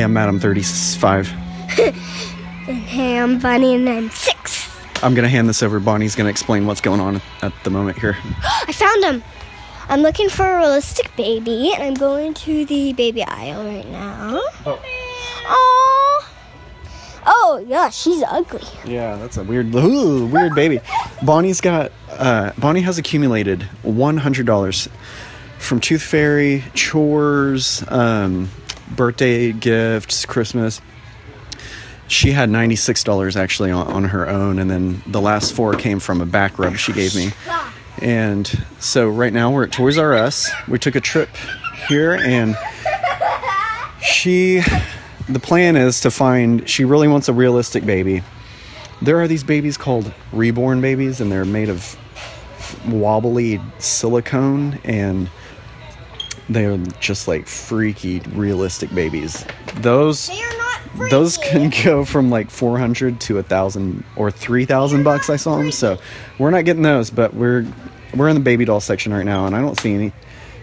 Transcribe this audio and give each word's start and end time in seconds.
Hey, 0.00 0.04
I'm 0.04 0.14
Matt. 0.14 0.30
I'm 0.30 0.40
35. 0.40 1.28
Hey, 2.64 3.18
I'm 3.18 3.38
Bonnie 3.38 3.74
and 3.74 3.86
I'm 3.86 4.08
six. 4.08 4.66
I'm 5.02 5.12
gonna 5.12 5.28
hand 5.28 5.46
this 5.46 5.62
over. 5.62 5.78
Bonnie's 5.78 6.16
gonna 6.16 6.30
explain 6.30 6.64
what's 6.64 6.80
going 6.80 7.00
on 7.00 7.20
at 7.42 7.52
the 7.64 7.70
moment 7.70 7.98
here. 7.98 8.16
I 8.42 8.72
found 8.72 9.04
him. 9.04 9.22
I'm 9.90 10.00
looking 10.00 10.30
for 10.30 10.50
a 10.50 10.56
realistic 10.56 11.14
baby 11.16 11.72
and 11.74 11.82
I'm 11.82 11.92
going 11.92 12.32
to 12.32 12.64
the 12.64 12.94
baby 12.94 13.22
aisle 13.24 13.62
right 13.66 13.86
now. 13.90 14.40
Oh. 14.64 14.82
Oh. 15.44 16.32
Oh, 17.26 17.64
yeah, 17.68 17.90
she's 17.90 18.22
ugly. 18.26 18.62
Yeah, 18.86 19.16
that's 19.16 19.36
a 19.36 19.44
weird, 19.44 19.74
ooh, 19.74 20.24
weird 20.24 20.54
baby. 20.54 20.80
Bonnie's 21.22 21.60
got, 21.60 21.92
uh, 22.08 22.52
Bonnie 22.56 22.80
has 22.80 22.96
accumulated 22.96 23.68
$100 23.84 24.88
from 25.58 25.78
Tooth 25.78 26.02
Fairy, 26.02 26.64
chores, 26.72 27.84
um, 27.88 28.48
birthday 28.96 29.52
gifts, 29.52 30.24
Christmas. 30.26 30.80
She 32.08 32.32
had 32.32 32.48
$96 32.48 33.36
actually 33.36 33.70
on, 33.70 33.86
on 33.86 34.04
her 34.04 34.28
own, 34.28 34.58
and 34.58 34.70
then 34.70 35.02
the 35.06 35.20
last 35.20 35.54
four 35.54 35.74
came 35.74 36.00
from 36.00 36.20
a 36.20 36.26
back 36.26 36.58
rub 36.58 36.76
she 36.76 36.92
gave 36.92 37.14
me. 37.14 37.30
And 38.02 38.46
so 38.78 39.08
right 39.08 39.32
now 39.32 39.52
we're 39.52 39.64
at 39.64 39.72
Toys 39.72 39.98
R 39.98 40.14
Us. 40.14 40.50
We 40.66 40.78
took 40.78 40.94
a 40.94 41.00
trip 41.00 41.28
here, 41.88 42.14
and 42.14 42.56
she 44.02 44.62
the 45.28 45.40
plan 45.40 45.76
is 45.76 46.00
to 46.00 46.10
find 46.10 46.68
she 46.68 46.84
really 46.84 47.06
wants 47.06 47.28
a 47.28 47.32
realistic 47.32 47.86
baby 47.86 48.22
there 49.02 49.20
are 49.20 49.28
these 49.28 49.44
babies 49.44 49.76
called 49.76 50.12
reborn 50.32 50.80
babies 50.80 51.20
and 51.20 51.32
they're 51.32 51.44
made 51.44 51.68
of 51.68 51.96
wobbly 52.86 53.60
silicone 53.78 54.78
and 54.84 55.30
they're 56.50 56.76
just 57.00 57.26
like 57.28 57.46
freaky 57.46 58.20
realistic 58.34 58.92
babies 58.94 59.44
those 59.76 60.26
They 60.28 60.42
are 60.42 60.58
not 60.58 60.80
freaky. 60.96 61.10
those 61.10 61.36
can 61.38 61.70
go 61.84 62.04
from 62.04 62.28
like 62.30 62.50
400 62.50 63.20
to 63.22 63.38
a 63.38 63.42
thousand 63.42 64.04
or 64.16 64.30
3000 64.30 65.02
bucks 65.02 65.30
i 65.30 65.36
saw 65.36 65.56
them 65.56 65.70
so 65.72 65.98
we're 66.38 66.50
not 66.50 66.64
getting 66.64 66.82
those 66.82 67.08
but 67.10 67.32
we're 67.34 67.66
we're 68.14 68.28
in 68.28 68.34
the 68.34 68.40
baby 68.42 68.64
doll 68.64 68.80
section 68.80 69.12
right 69.12 69.24
now 69.24 69.46
and 69.46 69.54
i 69.56 69.60
don't 69.60 69.78
see 69.78 69.94
any 69.94 70.12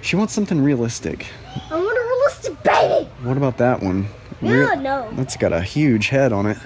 she 0.02 0.16
wants 0.16 0.34
something 0.34 0.62
realistic 0.62 1.28
I 1.72 1.76
want 1.76 1.98
a 1.98 2.02
realistic 2.02 2.64
baby. 2.64 3.10
what 3.24 3.36
about 3.38 3.58
that 3.58 3.82
one 3.82 4.08
Yeah, 4.42 4.76
no. 4.76 5.10
that's 5.14 5.36
got 5.38 5.52
a 5.54 5.62
huge 5.62 6.10
head 6.10 6.32
on 6.32 6.46
it. 6.46 6.58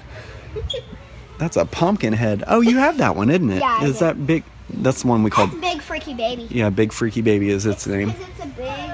That's 1.37 1.55
a 1.57 1.65
pumpkin 1.65 2.13
head. 2.13 2.43
Oh, 2.47 2.61
you 2.61 2.77
have 2.77 2.97
that 2.97 3.15
one, 3.15 3.29
isn't 3.29 3.49
it? 3.49 3.59
Yeah, 3.61 3.83
Is 3.85 3.99
that 3.99 4.27
big? 4.27 4.43
That's 4.69 5.01
the 5.01 5.07
one 5.07 5.23
we 5.23 5.27
It's 5.27 5.35
call. 5.35 5.45
a 5.45 5.55
big 5.55 5.81
freaky 5.81 6.13
baby. 6.13 6.47
Yeah, 6.51 6.69
Big 6.69 6.91
Freaky 6.93 7.21
Baby 7.21 7.49
is 7.49 7.65
its 7.65 7.87
name. 7.87 8.09
Because 8.09 8.27
it's 8.29 8.43
a 8.43 8.47
big, 8.49 8.91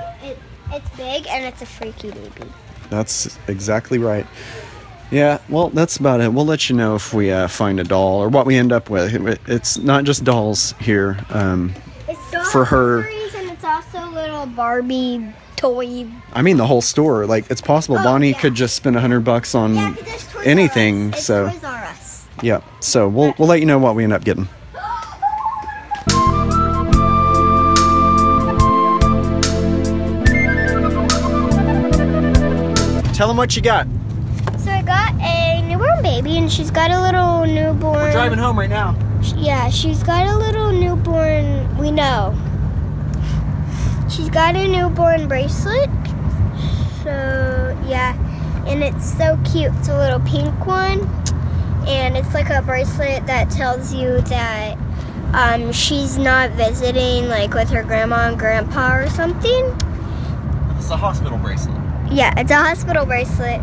it's 0.71 0.89
big 0.97 1.27
and 1.27 1.45
it's 1.45 1.61
a 1.61 1.65
freaky 1.65 2.11
baby. 2.11 2.51
That's 2.89 3.37
exactly 3.47 3.97
right. 3.97 4.25
Yeah, 5.11 5.39
well, 5.49 5.69
that's 5.69 5.97
about 5.97 6.19
it. 6.21 6.33
We'll 6.33 6.45
let 6.45 6.69
you 6.69 6.75
know 6.75 6.95
if 6.95 7.13
we 7.13 7.31
uh, 7.31 7.47
find 7.47 7.79
a 7.79 7.83
doll 7.83 8.21
or 8.21 8.27
what 8.29 8.45
we 8.45 8.57
end 8.57 8.71
up 8.73 8.89
with. 8.89 9.13
It's 9.47 9.77
not 9.77 10.03
just 10.03 10.23
dolls 10.25 10.73
here. 10.79 11.17
Um, 11.29 11.73
It's 12.09 12.31
doll 12.31 12.43
For 12.45 12.65
her- 12.65 12.99
and 13.07 13.49
it's 13.49 13.63
also 13.63 14.09
little 14.11 14.45
Barbie 14.47 15.25
toy. 15.55 16.07
I 16.33 16.41
mean, 16.41 16.57
the 16.57 16.67
whole 16.67 16.81
store. 16.81 17.25
Like, 17.25 17.49
it's 17.49 17.61
possible 17.61 17.97
Oh, 17.99 18.03
Bonnie 18.03 18.31
yeah. 18.31 18.37
could 18.39 18.53
just 18.53 18.75
spend 18.75 18.95
a 18.97 18.99
hundred 18.99 19.21
bucks 19.21 19.55
on 19.55 19.75
Yeah, 19.75 19.93
'cause 19.93 20.03
it's 20.13 20.35
Us. 20.35 20.45
anything. 20.45 21.13
So, 21.13 21.49
Toys 21.49 21.63
R 21.63 21.83
Us. 21.85 22.25
yeah. 22.41 22.59
So 22.81 23.07
we'll 23.07 23.33
we'll 23.37 23.47
let 23.47 23.59
you 23.61 23.65
know 23.65 23.79
what 23.79 23.95
we 23.95 24.03
end 24.03 24.11
up 24.13 24.23
getting. 24.25 24.49
Tell 33.17 33.27
them 33.27 33.37
what 33.37 33.55
you 33.55 33.63
got. 33.63 33.87
So 34.59 34.69
I 34.69 34.83
got 34.83 35.11
a 35.19 35.63
newborn 35.63 36.03
baby, 36.03 36.37
and 36.37 36.51
she's 36.51 36.69
got 36.69 36.91
a 36.91 37.01
little 37.01 37.47
newborn. 37.47 37.95
We're 37.95 38.11
driving 38.11 38.37
home 38.37 38.59
right 38.59 38.69
now. 38.69 38.95
Yeah, 39.35 39.71
she's 39.71 40.03
got 40.03 40.27
a 40.27 40.37
little 40.37 40.71
newborn. 40.71 41.75
We 41.79 41.89
know. 41.89 42.37
She's 44.07 44.29
got 44.29 44.55
a 44.55 44.67
newborn 44.67 45.27
bracelet. 45.27 45.89
So 47.01 47.75
yeah, 47.87 48.13
and 48.67 48.83
it's 48.83 49.17
so 49.17 49.39
cute. 49.51 49.73
It's 49.77 49.89
a 49.89 49.97
little 49.97 50.19
pink 50.19 50.67
one, 50.67 50.99
and 51.87 52.15
it's 52.15 52.35
like 52.35 52.51
a 52.51 52.61
bracelet 52.61 53.25
that 53.25 53.49
tells 53.49 53.95
you 53.95 54.21
that 54.21 54.77
um, 55.33 55.71
she's 55.71 56.19
not 56.19 56.51
visiting 56.51 57.29
like 57.29 57.55
with 57.55 57.71
her 57.71 57.81
grandma 57.81 58.27
and 58.27 58.37
grandpa 58.37 58.95
or 58.95 59.09
something. 59.09 59.75
It's 60.77 60.91
a 60.91 60.97
hospital 60.97 61.39
bracelet. 61.39 61.86
Yeah, 62.11 62.33
it's 62.39 62.51
a 62.51 62.55
hospital 62.55 63.05
bracelet. 63.05 63.61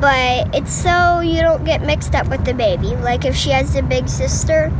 But 0.00 0.54
it's 0.54 0.72
so 0.72 1.20
you 1.20 1.42
don't 1.42 1.64
get 1.64 1.82
mixed 1.82 2.14
up 2.14 2.28
with 2.28 2.44
the 2.44 2.54
baby. 2.54 2.96
Like 2.96 3.24
if 3.24 3.36
she 3.36 3.50
has 3.50 3.76
a 3.76 3.82
big 3.82 4.08
sister, 4.08 4.72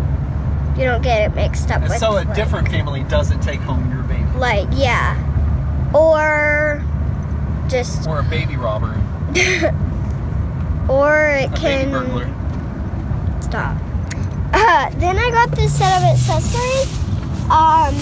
you 0.76 0.84
don't 0.84 1.02
get 1.02 1.30
it 1.30 1.34
mixed 1.34 1.70
up 1.70 1.82
with 1.82 1.96
so 1.98 2.12
a 2.12 2.24
like- 2.24 2.34
different 2.34 2.68
family 2.68 3.02
doesn't 3.04 3.40
take 3.40 3.60
home 3.60 3.90
your 3.92 4.02
baby. 4.04 4.24
like 4.38 4.68
yeah. 4.72 5.16
Or 5.94 6.82
just 7.68 8.08
Or 8.08 8.20
a 8.20 8.24
baby 8.24 8.56
robber. 8.56 8.94
or 10.88 11.26
it 11.28 11.50
A 11.52 11.56
can 11.56 13.42
stop. 13.42 13.76
Uh, 14.52 14.90
then 14.98 15.16
I 15.18 15.30
got 15.30 15.50
this 15.52 15.76
set 15.78 15.96
of 15.98 16.04
accessories. 16.04 16.98
Um, 17.50 17.94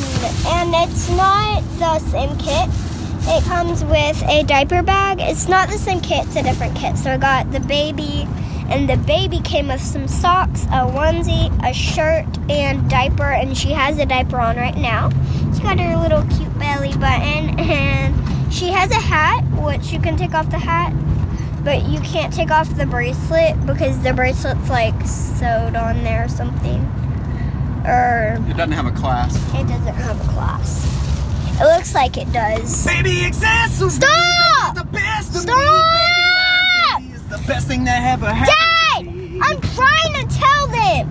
and 0.47 0.75
it's 0.89 1.09
not 1.11 1.63
the 1.79 1.99
same 2.11 2.37
kit. 2.39 2.69
It 3.31 3.45
comes 3.45 3.85
with 3.85 4.23
a 4.27 4.43
diaper 4.43 4.83
bag. 4.83 5.21
It's 5.21 5.49
not 5.49 5.69
the 5.69 5.77
same 5.77 6.01
kit, 6.01 6.27
it's 6.27 6.37
a 6.37 6.43
different 6.43 6.75
kit. 6.75 6.97
So 6.97 7.13
I 7.13 7.19
got 7.19 7.53
the 7.53 7.61
baby, 7.61 8.27
and 8.71 8.89
the 8.89 8.97
baby 8.97 9.41
came 9.41 9.69
with 9.69 9.83
some 9.83 10.09
socks, 10.09 10.65
a 10.65 10.89
onesie, 10.89 11.53
a 11.63 11.75
shirt, 11.75 12.27
and 12.49 12.89
diaper. 12.89 13.31
And 13.31 13.57
she 13.57 13.69
has 13.73 13.99
a 13.99 14.07
diaper 14.07 14.39
on 14.41 14.57
right 14.57 14.77
now. 14.77 15.11
She 15.55 15.63
got 15.63 15.79
her 15.79 15.97
little 15.99 16.23
cute 16.37 16.59
belly 16.59 16.93
button, 16.95 17.59
and 17.61 18.53
she 18.53 18.69
has 18.69 18.91
a 18.93 18.95
hat, 19.01 19.45
which 19.63 19.93
you 19.93 20.01
can 20.01 20.17
take 20.17 20.33
off 20.35 20.51
the 20.51 20.59
hat 20.59 20.95
but 21.65 21.87
you 21.87 22.01
can't 22.01 22.33
take 22.33 22.51
off 22.51 22.75
the 22.77 22.87
bracelet 22.87 23.67
because 23.67 24.03
the 24.03 24.15
bracelet's 24.15 24.71
like 24.71 24.95
sewed 25.07 25.77
on 25.77 26.03
there 26.03 26.25
or 26.25 26.29
something. 26.29 26.81
Or 27.85 28.39
It 28.49 28.57
doesn't 28.57 28.73
have 28.73 28.87
a 28.87 28.93
clasp. 28.93 29.39
it 29.55 29.67
doesn't 29.67 29.95
have 29.95 30.19
a 30.19 30.33
clasp. 30.33 30.98
It 31.61 31.65
looks 31.65 31.93
like 31.93 32.17
it 32.17 32.33
does. 32.33 32.87
Baby 32.87 33.25
accessories. 33.25 33.95
Stop! 33.95 34.77
The 34.77 34.85
best 34.85 35.35
Stop! 35.35 35.57
me, 35.57 37.03
baby. 37.03 37.15
It's 37.15 37.25
the 37.25 37.45
best 37.49 37.67
thing 37.67 37.83
that 37.85 38.01
ever 38.13 38.33
happened. 38.33 38.53
Dad! 38.55 39.43
I'm 39.43 39.61
trying 39.75 40.15
to 40.15 40.39
tell 40.39 40.69
them! 40.69 41.11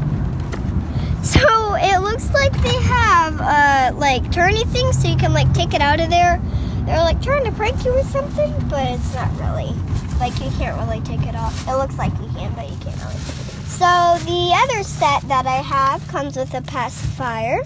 So 1.21 1.75
it 1.75 1.99
looks 2.01 2.31
like 2.33 2.53
they 2.61 2.81
have 2.81 3.41
uh 3.41 3.91
like 3.97 4.23
turny 4.31 4.65
things 4.71 5.01
so 5.01 5.09
you 5.09 5.17
can 5.17 5.33
like 5.33 5.53
take 5.53 5.73
it 5.73 5.81
out 5.81 5.99
of 5.99 6.09
there. 6.09 6.41
They're 6.85 6.99
like 6.99 7.21
trying 7.21 7.43
to 7.43 7.51
prank 7.51 7.83
you 7.83 7.93
with 7.93 8.09
something, 8.09 8.53
but 8.69 8.87
it's 8.87 9.13
not 9.13 9.29
really. 9.39 9.75
Like 10.21 10.39
you 10.39 10.49
can't 10.57 10.79
really 10.79 11.01
take 11.01 11.27
it 11.27 11.35
off. 11.35 11.67
It 11.67 11.75
looks 11.75 11.97
like 11.97 12.13
you 12.21 12.29
can, 12.29 12.53
but 12.53 12.69
you 12.69 12.77
can't 12.77 12.95
really. 13.03 13.19
So 13.67 14.17
the 14.23 14.55
other 14.55 14.83
set 14.83 15.27
that 15.27 15.45
I 15.45 15.57
have 15.61 16.07
comes 16.07 16.37
with 16.37 16.53
a 16.53 16.61
pacifier, 16.61 17.63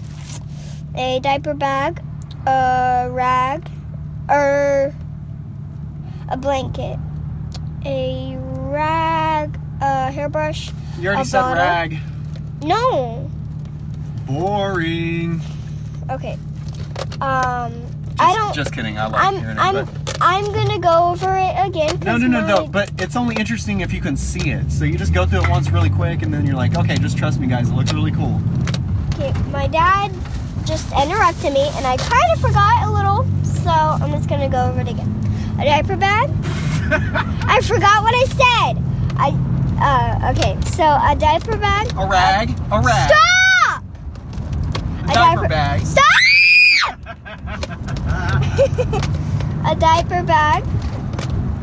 a 0.96 1.20
diaper 1.20 1.54
bag, 1.54 2.02
a 2.46 3.08
rag, 3.10 3.68
or 4.28 4.94
a 6.28 6.36
blanket, 6.36 6.98
a 7.84 8.36
rag, 8.38 9.58
a 9.80 10.10
hairbrush. 10.10 10.70
You 10.98 11.08
already 11.08 11.22
A 11.22 11.24
said 11.24 11.40
bottle. 11.40 11.54
rag. 11.56 11.98
No. 12.62 13.30
Boring. 14.26 15.40
Okay. 16.10 16.38
Um, 17.20 17.72
Just, 17.72 18.20
I 18.20 18.34
don't. 18.34 18.54
Just 18.54 18.72
kidding. 18.72 18.98
I 18.98 19.06
like 19.06 19.24
I'm 19.24 19.34
hearing 19.38 19.56
it. 19.56 19.60
I'm 19.60 19.74
but- 19.84 19.88
I'm 20.20 20.44
gonna 20.52 20.78
go 20.78 21.08
over 21.10 21.36
it 21.36 21.54
again. 21.66 21.98
No, 22.04 22.16
no, 22.16 22.28
no, 22.28 22.40
my- 22.42 22.46
no. 22.46 22.66
But 22.68 22.92
it's 22.98 23.16
only 23.16 23.34
interesting 23.36 23.80
if 23.80 23.92
you 23.92 24.00
can 24.00 24.16
see 24.16 24.50
it. 24.50 24.70
So 24.70 24.84
you 24.84 24.96
just 24.96 25.12
go 25.12 25.26
through 25.26 25.42
it 25.42 25.48
once 25.50 25.70
really 25.70 25.90
quick, 25.90 26.22
and 26.22 26.32
then 26.32 26.46
you're 26.46 26.54
like, 26.54 26.76
okay, 26.76 26.96
just 26.96 27.18
trust 27.18 27.40
me, 27.40 27.48
guys. 27.48 27.68
It 27.68 27.74
looks 27.74 27.92
really 27.92 28.12
cool. 28.12 28.40
Okay, 29.14 29.32
my 29.50 29.66
dad 29.66 30.12
just 30.64 30.90
interrupted 30.92 31.52
me, 31.52 31.68
and 31.74 31.86
I 31.86 31.96
kind 31.96 32.32
of 32.32 32.40
forgot 32.40 32.86
a 32.86 32.90
little, 32.90 33.24
so 33.44 33.70
I'm 33.70 34.10
just 34.12 34.28
gonna 34.28 34.48
go 34.48 34.64
over 34.66 34.80
it 34.80 34.88
again. 34.88 35.08
A 35.58 35.64
diaper 35.64 35.96
bag. 35.96 36.30
I 37.46 37.60
forgot 37.62 38.02
what 38.02 38.14
I 38.14 38.24
said. 38.26 38.82
I. 39.16 39.32
Uh, 39.84 40.30
okay, 40.32 40.56
so 40.70 40.84
a 40.84 41.16
diaper 41.18 41.56
bag. 41.56 41.92
A 41.98 42.06
rag. 42.06 42.50
A 42.70 42.80
rag. 42.80 43.10
Stop! 43.10 43.84
A 45.04 45.14
diaper 45.14 45.48
bag. 45.48 45.80
Stop! 45.84 46.06
a 49.66 49.74
diaper 49.76 50.22
bag, 50.22 50.64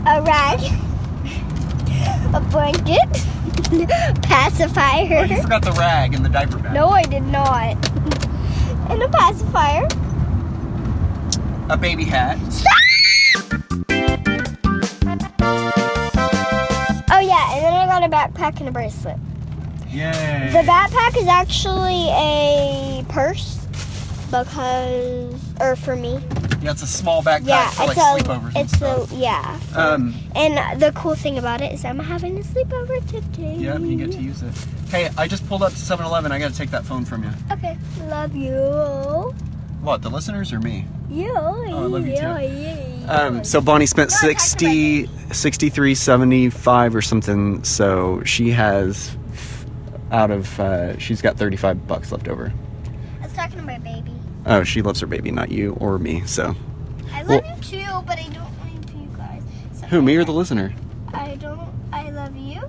a 0.07 0.21
rag, 0.21 0.59
a 2.33 2.39
blanket, 2.51 3.09
pacifier. 4.23 5.19
Oh, 5.19 5.23
you 5.23 5.41
forgot 5.41 5.61
the 5.61 5.71
rag 5.73 6.13
in 6.13 6.23
the 6.23 6.29
diaper 6.29 6.57
bag. 6.57 6.73
No, 6.73 6.89
I 6.89 7.03
did 7.03 7.23
not 7.23 7.77
and 8.89 9.03
a 9.03 9.09
pacifier, 9.09 9.87
a 11.69 11.77
baby 11.77 12.03
hat. 12.03 12.37
oh 17.11 17.19
yeah, 17.19 17.53
and 17.53 17.63
then 17.63 17.73
I 17.73 17.85
got 17.87 18.03
a 18.03 18.09
backpack 18.09 18.59
and 18.59 18.69
a 18.69 18.71
bracelet. 18.71 19.17
Yay. 19.89 20.49
The 20.51 20.59
backpack 20.59 21.17
is 21.17 21.27
actually 21.27 22.09
a 22.09 23.03
purse 23.09 23.65
because, 24.29 25.35
or 25.59 25.75
for 25.75 25.95
me, 25.95 26.19
yeah, 26.61 26.71
it's 26.71 26.81
a 26.83 26.87
small 26.87 27.23
backpack 27.23 27.47
yeah, 27.47 27.69
for 27.71 27.85
like 27.87 27.97
a, 27.97 27.99
sleepovers. 27.99 28.47
and 28.47 28.57
it's 28.57 28.73
stuff. 28.77 29.09
the 29.09 29.15
yeah. 29.15 29.59
Um, 29.75 30.13
And 30.35 30.81
the 30.81 30.91
cool 30.93 31.15
thing 31.15 31.37
about 31.37 31.61
it 31.61 31.73
is 31.73 31.85
I'm 31.85 31.99
having 31.99 32.37
a 32.37 32.41
sleepover 32.41 33.05
today. 33.09 33.55
yeah, 33.57 33.77
you 33.77 33.97
get 33.97 34.11
to 34.11 34.21
use 34.21 34.41
it. 34.41 34.53
Hey, 34.89 35.09
I 35.17 35.27
just 35.27 35.47
pulled 35.47 35.63
up 35.63 35.71
to 35.71 35.77
7-Eleven. 35.77 36.31
I 36.31 36.39
got 36.39 36.51
to 36.51 36.57
take 36.57 36.71
that 36.71 36.85
phone 36.85 37.05
from 37.05 37.23
you. 37.23 37.31
Okay, 37.51 37.77
love 38.07 38.35
you. 38.35 39.33
What, 39.81 40.01
the 40.01 40.09
listeners 40.09 40.51
or 40.51 40.59
me? 40.59 40.85
You. 41.09 41.31
Oh, 41.35 41.63
I 41.65 41.71
love 41.85 42.05
you 42.05 42.15
too. 42.17 43.05
Um, 43.07 43.43
so 43.43 43.61
Bonnie 43.61 43.85
spent 43.85 44.11
No, 44.11 44.15
I 44.29 44.33
talked 44.33 44.41
60, 44.41 45.07
63.75 45.07 46.93
or 46.93 47.01
something. 47.01 47.63
So 47.63 48.21
she 48.23 48.51
has 48.51 49.15
out 50.11 50.31
of 50.31 50.59
uh, 50.59 50.97
she's 50.97 51.21
got 51.21 51.37
35 51.37 51.87
bucks 51.87 52.11
left 52.11 52.27
over. 52.27 52.51
I 53.21 53.23
was 53.23 53.33
talking 53.33 53.57
to 53.57 53.63
my 53.63 53.77
baby. 53.79 54.18
Oh, 54.45 54.63
she 54.63 54.81
loves 54.81 54.99
her 55.01 55.07
baby, 55.07 55.31
not 55.31 55.51
you 55.51 55.73
or 55.79 55.97
me. 55.99 56.23
So 56.25 56.55
I 57.13 57.23
Well- 57.23 57.41
love 57.41 57.57
you 57.71 57.79
too, 57.79 58.03
but 58.07 58.17
I 58.17 58.23
don't 58.23 58.35
like 58.63 58.95
you 58.95 59.07
guys. 59.17 59.41
So 59.73 59.87
who, 59.87 60.01
me 60.01 60.15
or 60.15 60.23
the 60.23 60.31
listener? 60.33 60.73
I 61.13 61.35
don't. 61.35 61.67
I 61.91 62.09
love 62.11 62.35
you. 62.35 62.61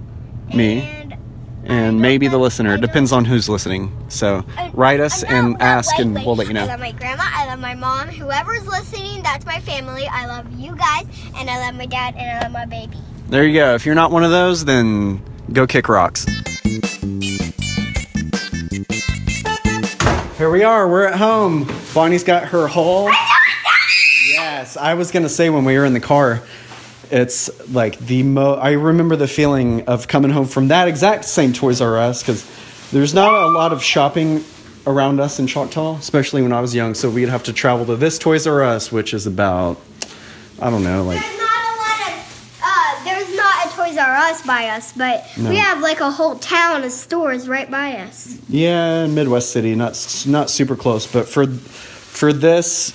Me. 0.54 0.80
And, 0.82 1.16
And 1.64 2.00
maybe 2.00 2.26
don't 2.26 2.32
the 2.32 2.38
listener. 2.38 2.74
It 2.74 2.80
depends 2.80 3.12
on 3.12 3.24
who's 3.26 3.48
listening. 3.48 3.92
So 4.08 4.44
I- 4.56 4.70
write 4.74 4.98
us 5.00 5.22
and 5.22 5.60
ask, 5.60 5.96
and 5.98 6.14
we'll 6.14 6.34
let 6.34 6.48
you 6.48 6.54
know. 6.54 6.62
I 6.62 6.66
love 6.66 6.80
my 6.80 6.92
grandma. 6.92 7.22
I 7.26 7.46
love 7.46 7.60
my 7.60 7.74
mom. 7.74 8.08
Whoever's 8.08 8.66
listening, 8.66 9.22
that's 9.22 9.44
my 9.46 9.60
family. 9.60 10.06
I 10.10 10.26
love 10.26 10.46
you 10.58 10.74
guys, 10.74 11.04
and 11.36 11.48
I 11.50 11.58
love 11.66 11.74
my 11.76 11.86
dad, 11.86 12.14
and 12.16 12.38
I 12.38 12.42
love 12.42 12.52
my 12.52 12.64
baby. 12.66 12.96
There 13.28 13.44
you 13.46 13.54
go. 13.54 13.74
If 13.74 13.84
you're 13.86 13.94
not 13.94 14.10
one 14.10 14.24
of 14.24 14.30
those, 14.30 14.64
then 14.64 15.22
go 15.52 15.66
kick 15.66 15.88
rocks. 15.88 16.26
Here 20.40 20.48
we 20.48 20.62
are. 20.62 20.88
We're 20.88 21.04
at 21.04 21.18
home. 21.18 21.70
Bonnie's 21.92 22.24
got 22.24 22.44
her 22.44 22.66
haul. 22.66 23.10
Yes, 24.26 24.74
I 24.78 24.94
was 24.94 25.10
gonna 25.10 25.28
say 25.28 25.50
when 25.50 25.66
we 25.66 25.76
were 25.76 25.84
in 25.84 25.92
the 25.92 26.00
car, 26.00 26.40
it's 27.10 27.50
like 27.70 27.98
the 27.98 28.22
mo. 28.22 28.54
I 28.54 28.70
remember 28.70 29.16
the 29.16 29.28
feeling 29.28 29.82
of 29.82 30.08
coming 30.08 30.30
home 30.30 30.46
from 30.46 30.68
that 30.68 30.88
exact 30.88 31.26
same 31.26 31.52
Toys 31.52 31.82
R 31.82 31.98
Us 31.98 32.22
because 32.22 32.50
there's 32.90 33.12
not 33.12 33.34
a 33.34 33.48
lot 33.48 33.74
of 33.74 33.82
shopping 33.82 34.42
around 34.86 35.20
us 35.20 35.38
in 35.38 35.46
Choctaw, 35.46 35.98
especially 35.98 36.40
when 36.40 36.54
I 36.54 36.62
was 36.62 36.74
young. 36.74 36.94
So 36.94 37.10
we'd 37.10 37.28
have 37.28 37.42
to 37.42 37.52
travel 37.52 37.84
to 37.84 37.96
this 37.96 38.18
Toys 38.18 38.46
R 38.46 38.62
Us, 38.62 38.90
which 38.90 39.12
is 39.12 39.26
about 39.26 39.78
I 40.58 40.70
don't 40.70 40.82
know, 40.82 41.02
like 41.02 41.22
R 44.00 44.16
Us 44.16 44.42
by 44.46 44.68
us, 44.70 44.92
but 44.92 45.24
No. 45.36 45.50
we 45.50 45.56
have 45.56 45.80
like 45.80 46.00
a 46.00 46.10
whole 46.10 46.36
town 46.36 46.82
of 46.84 46.90
stores 46.92 47.46
right 47.48 47.70
by 47.70 47.96
us. 47.98 48.36
Yeah, 48.48 49.06
Midwest 49.06 49.50
City, 49.52 49.74
not 49.76 50.24
not 50.26 50.50
super 50.50 50.74
close, 50.76 51.06
but 51.06 51.28
for 51.28 51.46
for 51.46 52.32
this 52.32 52.92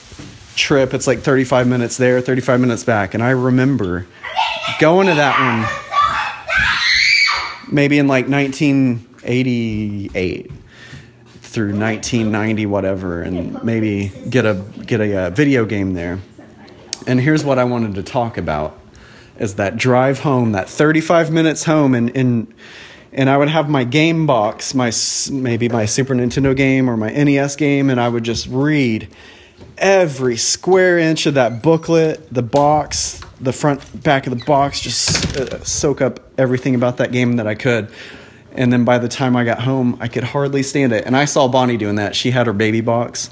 trip, 0.56 0.94
it's 0.94 1.08
like 1.08 1.20
35 1.20 1.68
minutes 1.68 1.98
there, 1.98 2.20
35 2.22 2.60
minutes 2.60 2.84
back, 2.84 3.14
and 3.14 3.24
I 3.24 3.30
remember 3.32 4.06
going 4.80 5.08
to 5.08 5.16
that 5.16 5.40
one 5.40 5.66
maybe 7.72 7.98
in 7.98 8.08
like 8.08 8.28
1988 8.28 10.52
through 11.42 11.74
1990 11.78 12.66
whatever 12.66 13.22
and 13.22 13.64
maybe 13.64 14.12
get 14.30 14.46
a 14.46 14.56
get 14.86 15.00
a 15.02 15.28
uh, 15.28 15.30
video 15.30 15.66
game 15.66 15.94
there. 15.94 16.20
And 17.08 17.20
here's 17.20 17.44
what 17.46 17.60
I 17.60 17.64
wanted 17.64 17.96
to 17.96 18.04
talk 18.04 18.38
about 18.38 18.78
is 19.40 19.56
that 19.56 19.78
drive 19.78 20.20
home, 20.20 20.52
that 20.54 20.70
35 20.70 21.32
minutes 21.32 21.64
home 21.64 21.94
and 21.94 22.16
and 22.16 22.54
and 23.12 23.30
I 23.30 23.38
would 23.38 23.48
have 23.48 23.70
my 23.70 23.86
game 23.86 24.26
box, 24.26 24.74
my 24.74 24.92
maybe 25.32 25.70
my 25.70 25.86
Super 25.86 26.14
Nintendo 26.14 26.56
game 26.56 26.90
or 26.90 26.98
my 26.98 27.12
NES 27.12 27.56
game 27.56 27.90
and 27.90 28.00
I 28.00 28.10
would 28.10 28.24
just 28.24 28.48
read 28.48 29.08
every 29.78 30.38
square 30.38 30.98
inch 30.98 31.26
of 31.26 31.36
that 31.36 31.62
booklet, 31.62 32.34
the 32.34 32.42
box, 32.42 33.22
the 33.40 33.54
front 33.54 34.04
back 34.04 34.28
of 34.28 34.38
the 34.38 34.46
box, 34.46 34.82
just 34.82 35.38
uh, 35.38 35.64
soak 35.64 36.02
up 36.02 36.20
everything 36.38 36.76
about 36.76 36.98
that 36.98 37.12
game 37.12 37.38
that 37.38 37.48
I 37.48 37.56
could. 37.56 37.90
And 38.54 38.72
then 38.72 38.86
by 38.86 39.00
the 39.00 39.10
time 39.10 39.36
I 39.36 39.44
got 39.44 39.62
home, 39.62 39.98
I 40.00 40.08
could 40.08 40.24
hardly 40.24 40.64
stand 40.64 40.94
it. 40.94 41.06
And 41.06 41.16
I 41.16 41.26
saw 41.26 41.48
Bonnie 41.48 41.78
doing 41.78 41.96
that. 41.96 42.16
She 42.16 42.32
had 42.32 42.48
her 42.48 42.54
baby 42.54 42.82
box. 42.82 43.30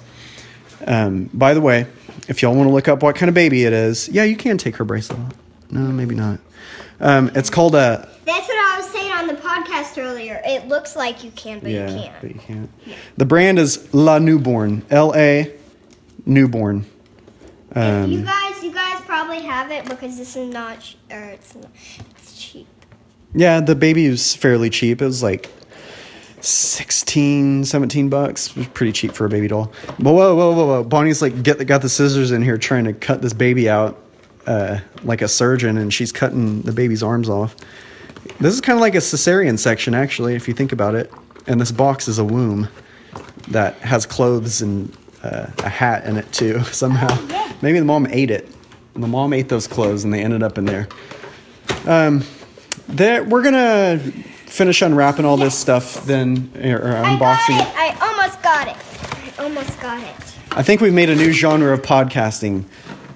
Um, 0.86 1.30
by 1.34 1.54
the 1.54 1.62
way, 1.62 1.88
if 2.28 2.42
y'all 2.42 2.56
want 2.56 2.68
to 2.68 2.74
look 2.74 2.88
up 2.88 3.02
what 3.02 3.16
kind 3.16 3.30
of 3.30 3.36
baby 3.36 3.64
it 3.64 3.74
is, 3.74 4.10
yeah, 4.10 4.24
you 4.24 4.36
can 4.36 4.58
take 4.58 4.76
her 4.78 4.86
bracelet 4.86 5.20
off. 5.20 5.43
No, 5.74 5.82
maybe 5.92 6.14
not. 6.16 6.40
Um, 7.00 7.32
it's 7.36 7.50
called 7.50 7.74
a 7.76 8.08
That's 8.26 8.48
what 8.48 8.58
I 8.58 8.78
was 8.80 8.90
saying 8.92 9.12
on 9.12 9.28
the 9.28 9.34
podcast 9.34 9.98
earlier. 10.02 10.40
It 10.46 10.68
looks 10.68 10.96
like 10.96 11.24
you 11.24 11.32
can, 11.32 11.60
but 11.60 11.72
yeah, 11.72 11.90
you 11.90 11.98
can't. 12.04 12.22
but 12.22 12.30
you 12.30 12.40
can't. 12.40 12.70
The 13.18 13.26
brand 13.26 13.58
is 13.60 13.92
La 13.94 14.20
Newborn, 14.20 14.86
L 14.92 15.14
A 15.16 15.52
Newborn. 16.26 16.86
If 17.76 18.10
you 18.10 18.20
Um, 18.20 18.24
guys, 18.26 18.64
you 18.64 18.72
guys 18.72 19.02
probably 19.02 19.42
have 19.42 19.72
it 19.72 19.86
because 19.86 20.16
this 20.18 20.36
is 20.36 20.54
not, 20.54 20.94
or 21.10 21.18
it's 21.24 21.56
not, 21.56 21.72
it's 22.12 22.40
cheap. 22.40 22.68
yeah, 23.34 23.60
the 23.60 23.74
baby 23.76 24.08
was 24.10 24.36
fairly 24.36 24.70
cheap. 24.70 25.02
It 25.02 25.06
was 25.06 25.24
like 25.24 25.50
16, 26.42 27.66
17 27.66 28.10
bucks. 28.10 28.50
It 28.52 28.56
was 28.58 28.68
pretty 28.68 28.92
cheap 28.92 29.14
for 29.14 29.26
a 29.26 29.30
baby 29.30 29.48
doll. 29.48 29.72
But 29.98 30.14
whoa, 30.14 30.36
whoa, 30.36 30.52
whoa, 30.54 30.66
whoa. 30.68 30.84
Bonnie's 30.84 31.22
like 31.22 31.42
get 31.42 31.58
the, 31.58 31.66
got 31.66 31.82
the 31.82 31.90
scissors 31.90 32.32
in 32.32 32.44
here 32.44 32.58
trying 32.60 32.84
to 32.86 32.94
cut 32.94 33.22
this 33.24 33.34
baby 33.34 33.68
out 33.70 33.98
uh, 34.46 34.80
like 35.04 35.22
a 35.22 35.28
surgeon, 35.28 35.78
and 35.78 35.94
she's 35.94 36.12
cutting 36.12 36.62
the 36.62 36.72
baby's 36.72 37.04
arms 37.04 37.30
off. 37.30 37.56
This 38.40 38.54
is 38.54 38.62
kind 38.62 38.78
of 38.78 38.82
like 38.82 38.96
a 38.96 39.00
cesarean 39.00 39.58
section, 39.60 39.94
actually, 39.94 40.36
if 40.36 40.48
you 40.48 40.54
think 40.54 40.72
about 40.72 40.96
it. 40.96 41.12
And 41.48 41.60
this 41.60 41.72
box 41.72 42.08
is 42.08 42.20
a 42.20 42.26
womb 42.26 42.68
that 43.50 43.76
has 43.80 44.06
clothes 44.06 44.62
and 44.62 44.96
uh, 45.24 45.48
a 45.60 45.70
hat 45.70 46.06
in 46.06 46.18
it 46.18 46.32
too. 46.32 46.64
Somehow, 46.72 47.16
maybe 47.62 47.80
the 47.80 47.86
mom 47.86 48.08
ate 48.10 48.32
it. 48.32 48.50
The 48.94 49.08
mom 49.08 49.34
ate 49.34 49.50
those 49.50 49.68
clothes, 49.68 50.04
and 50.04 50.14
they 50.14 50.24
ended 50.24 50.44
up 50.44 50.58
in 50.58 50.66
there. 50.66 50.88
Um, 51.86 52.24
there, 52.88 53.24
we're 53.24 53.42
gonna 53.42 54.00
finish 54.46 54.82
unwrapping 54.82 55.26
all 55.26 55.38
this 55.38 55.58
stuff, 55.58 56.06
then 56.06 56.52
or, 56.56 56.78
or 56.78 56.96
I 56.98 57.16
unboxing. 57.16 57.60
it. 57.60 57.68
I 57.76 57.98
almost 58.02 58.42
got 58.44 58.68
it. 58.68 58.78
I 59.40 59.44
almost 59.44 59.82
got 59.82 60.02
it. 60.04 60.16
I 60.52 60.62
think 60.62 60.82
we've 60.82 60.94
made 60.94 61.10
a 61.10 61.16
new 61.16 61.32
genre 61.32 61.74
of 61.74 61.82
podcasting, 61.82 62.66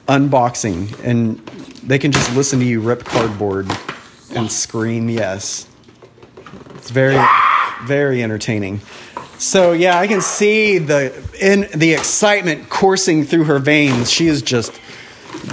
unboxing, 0.08 0.98
and 1.04 1.38
they 1.84 2.00
can 2.00 2.12
just 2.12 2.36
listen 2.36 2.60
to 2.60 2.66
you 2.66 2.82
rip 2.82 3.04
cardboard 3.04 3.70
and 4.32 4.52
scream 4.52 5.10
yes. 5.10 5.68
It's 6.76 6.90
very, 6.90 7.22
very 7.84 8.24
entertaining. 8.24 8.82
So 9.38 9.74
yeah, 9.74 10.00
I 10.00 10.08
can 10.08 10.22
see 10.22 10.80
the 10.80 11.14
in 11.40 11.68
the 11.76 11.94
excitement 11.94 12.70
coursing 12.70 13.24
through 13.24 13.44
her 13.46 13.60
veins. 13.60 14.10
She 14.10 14.28
is 14.28 14.42
just 14.42 14.80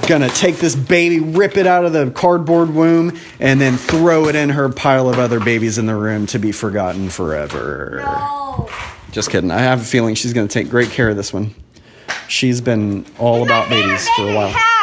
gonna 0.06 0.30
take 0.30 0.56
this 0.56 0.75
baby, 0.75 1.20
rip 1.20 1.56
it 1.56 1.66
out 1.66 1.84
of 1.84 1.92
the 1.92 2.11
cardboard 2.11 2.75
womb, 2.75 3.18
and 3.40 3.61
then 3.61 3.76
throw 3.76 4.28
it 4.28 4.37
in 4.37 4.50
her 4.50 4.68
pile 4.68 5.08
of 5.08 5.18
other 5.18 5.40
babies 5.40 5.76
in 5.76 5.87
the 5.87 5.94
room 5.94 6.26
to 6.26 6.38
be 6.38 6.52
forgotten 6.52 7.11
forever. 7.11 8.02
Oh. 8.04 8.70
Just 9.12 9.30
kidding. 9.30 9.50
I 9.50 9.61
have 9.61 9.80
a 9.80 9.84
feeling 9.84 10.14
she's 10.14 10.32
to 10.32 10.49
take 10.49 10.68
great 10.68 10.90
care 10.90 11.11
of 11.11 11.16
this 11.16 11.32
one. 11.32 11.54
She's 12.28 12.61
been 12.61 13.07
all 13.19 13.43
about 13.45 13.69
babies 13.69 14.09
for 14.11 14.31
a 14.31 14.35
while. 14.35 14.49
Have. 14.49 14.75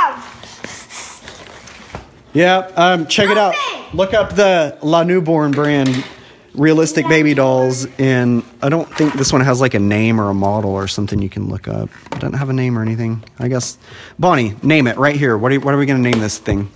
Yeah, 2.34 2.60
um, 2.76 3.08
check 3.08 3.30
it 3.30 3.38
out. 3.38 3.56
Look 3.94 4.14
up 4.14 4.36
the 4.36 4.78
La 4.82 5.04
Newborn 5.04 5.52
brand 5.52 6.06
realistic 6.54 7.08
baby 7.08 7.34
dolls, 7.34 7.88
and 7.98 8.44
I 8.62 8.70
don't 8.70 8.88
think 8.96 9.14
this 9.14 9.32
one 9.32 9.42
has 9.42 9.62
like 9.62 9.74
a 9.74 9.80
name 9.80 10.20
or 10.20 10.30
a 10.30 10.34
model 10.34 10.72
or 10.72 10.88
something 10.88 11.22
you 11.22 11.30
can 11.30 11.50
look 11.50 11.68
up. 11.68 11.90
It 12.08 12.20
doesn't 12.20 12.34
have 12.34 12.50
a 12.50 12.54
name 12.54 12.78
or 12.78 12.82
anything. 12.82 13.24
I 13.40 13.48
guess 13.48 13.78
Bonnie, 14.20 14.56
name 14.64 14.88
it 14.88 14.98
right 14.98 15.16
here. 15.16 15.38
What 15.38 15.52
are, 15.52 15.60
what 15.60 15.74
are 15.74 15.78
we 15.78 15.86
going 15.86 16.02
to 16.02 16.10
name 16.10 16.20
this 16.20 16.38
thing? 16.38 16.70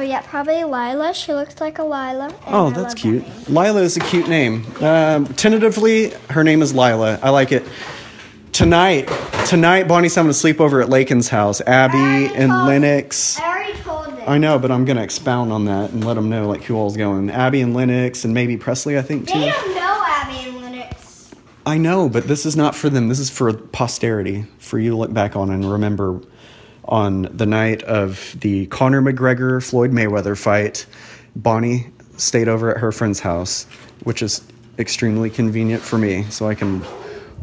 Know 0.00 0.06
yet. 0.06 0.24
Probably 0.24 0.64
Lila. 0.64 1.12
She 1.12 1.34
looks 1.34 1.60
like 1.60 1.78
a 1.78 1.82
Lila. 1.82 2.34
Oh, 2.46 2.70
that's 2.70 2.94
cute. 2.94 3.22
that. 3.22 3.50
Lila 3.50 3.82
is 3.82 3.98
a 3.98 4.00
cute 4.00 4.28
name. 4.28 4.64
Um, 4.80 5.26
tentatively, 5.26 6.12
her 6.30 6.42
name 6.42 6.62
is 6.62 6.74
Lila. 6.74 7.18
I 7.22 7.28
like 7.28 7.52
it. 7.52 7.66
Tonight, 8.50 9.10
tonight, 9.46 9.88
Bonnie's 9.88 10.14
having 10.14 10.30
a 10.30 10.32
sleepover 10.32 10.82
at 10.82 10.88
Lakin's 10.88 11.28
house. 11.28 11.60
Abby 11.60 12.34
and 12.34 12.50
Lennox. 12.50 13.38
I 13.38 13.44
already 13.44 13.78
told 13.80 14.06
them. 14.06 14.22
I 14.26 14.38
know, 14.38 14.58
but 14.58 14.70
I'm 14.70 14.86
gonna 14.86 15.02
expound 15.02 15.52
on 15.52 15.66
that 15.66 15.90
and 15.90 16.02
let 16.02 16.14
them 16.14 16.30
know 16.30 16.48
like 16.48 16.62
who 16.62 16.76
all's 16.76 16.96
going. 16.96 17.28
Abby 17.28 17.60
and 17.60 17.74
Lennox 17.74 18.24
and 18.24 18.32
maybe 18.32 18.56
Presley, 18.56 18.96
I 18.96 19.02
think 19.02 19.28
too. 19.28 19.38
They 19.38 19.50
don't 19.50 19.74
know 19.74 20.02
Abby 20.06 20.48
and 20.48 20.62
Lennox. 20.62 21.30
I 21.66 21.76
know, 21.76 22.08
but 22.08 22.26
this 22.26 22.46
is 22.46 22.56
not 22.56 22.74
for 22.74 22.88
them. 22.88 23.08
This 23.08 23.18
is 23.18 23.28
for 23.28 23.52
posterity, 23.52 24.46
for 24.56 24.78
you 24.78 24.92
to 24.92 24.96
look 24.96 25.12
back 25.12 25.36
on 25.36 25.50
and 25.50 25.70
remember. 25.70 26.22
On 26.90 27.22
the 27.22 27.46
night 27.46 27.82
of 27.84 28.34
the 28.40 28.66
Conor 28.66 29.00
McGregor 29.00 29.62
Floyd 29.64 29.92
Mayweather 29.92 30.36
fight, 30.36 30.86
Bonnie 31.36 31.86
stayed 32.16 32.48
over 32.48 32.74
at 32.74 32.80
her 32.80 32.90
friend's 32.90 33.20
house, 33.20 33.64
which 34.02 34.22
is 34.22 34.42
extremely 34.78 35.30
convenient 35.30 35.82
for 35.82 35.98
me, 35.98 36.24
so 36.30 36.48
I 36.48 36.54
can 36.56 36.84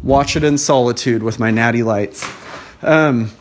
watch 0.04 0.36
it 0.36 0.44
in 0.44 0.58
solitude 0.58 1.24
with 1.24 1.40
my 1.40 1.50
natty 1.50 1.82
lights. 1.84 2.28
Um, 2.82 3.32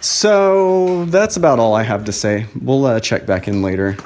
So 0.00 1.04
that's 1.06 1.36
about 1.36 1.58
all 1.58 1.74
I 1.74 1.82
have 1.82 2.04
to 2.04 2.12
say. 2.12 2.46
We'll 2.62 2.86
uh, 2.86 3.00
check 3.00 3.26
back 3.26 3.48
in 3.48 3.62
later. 3.62 3.96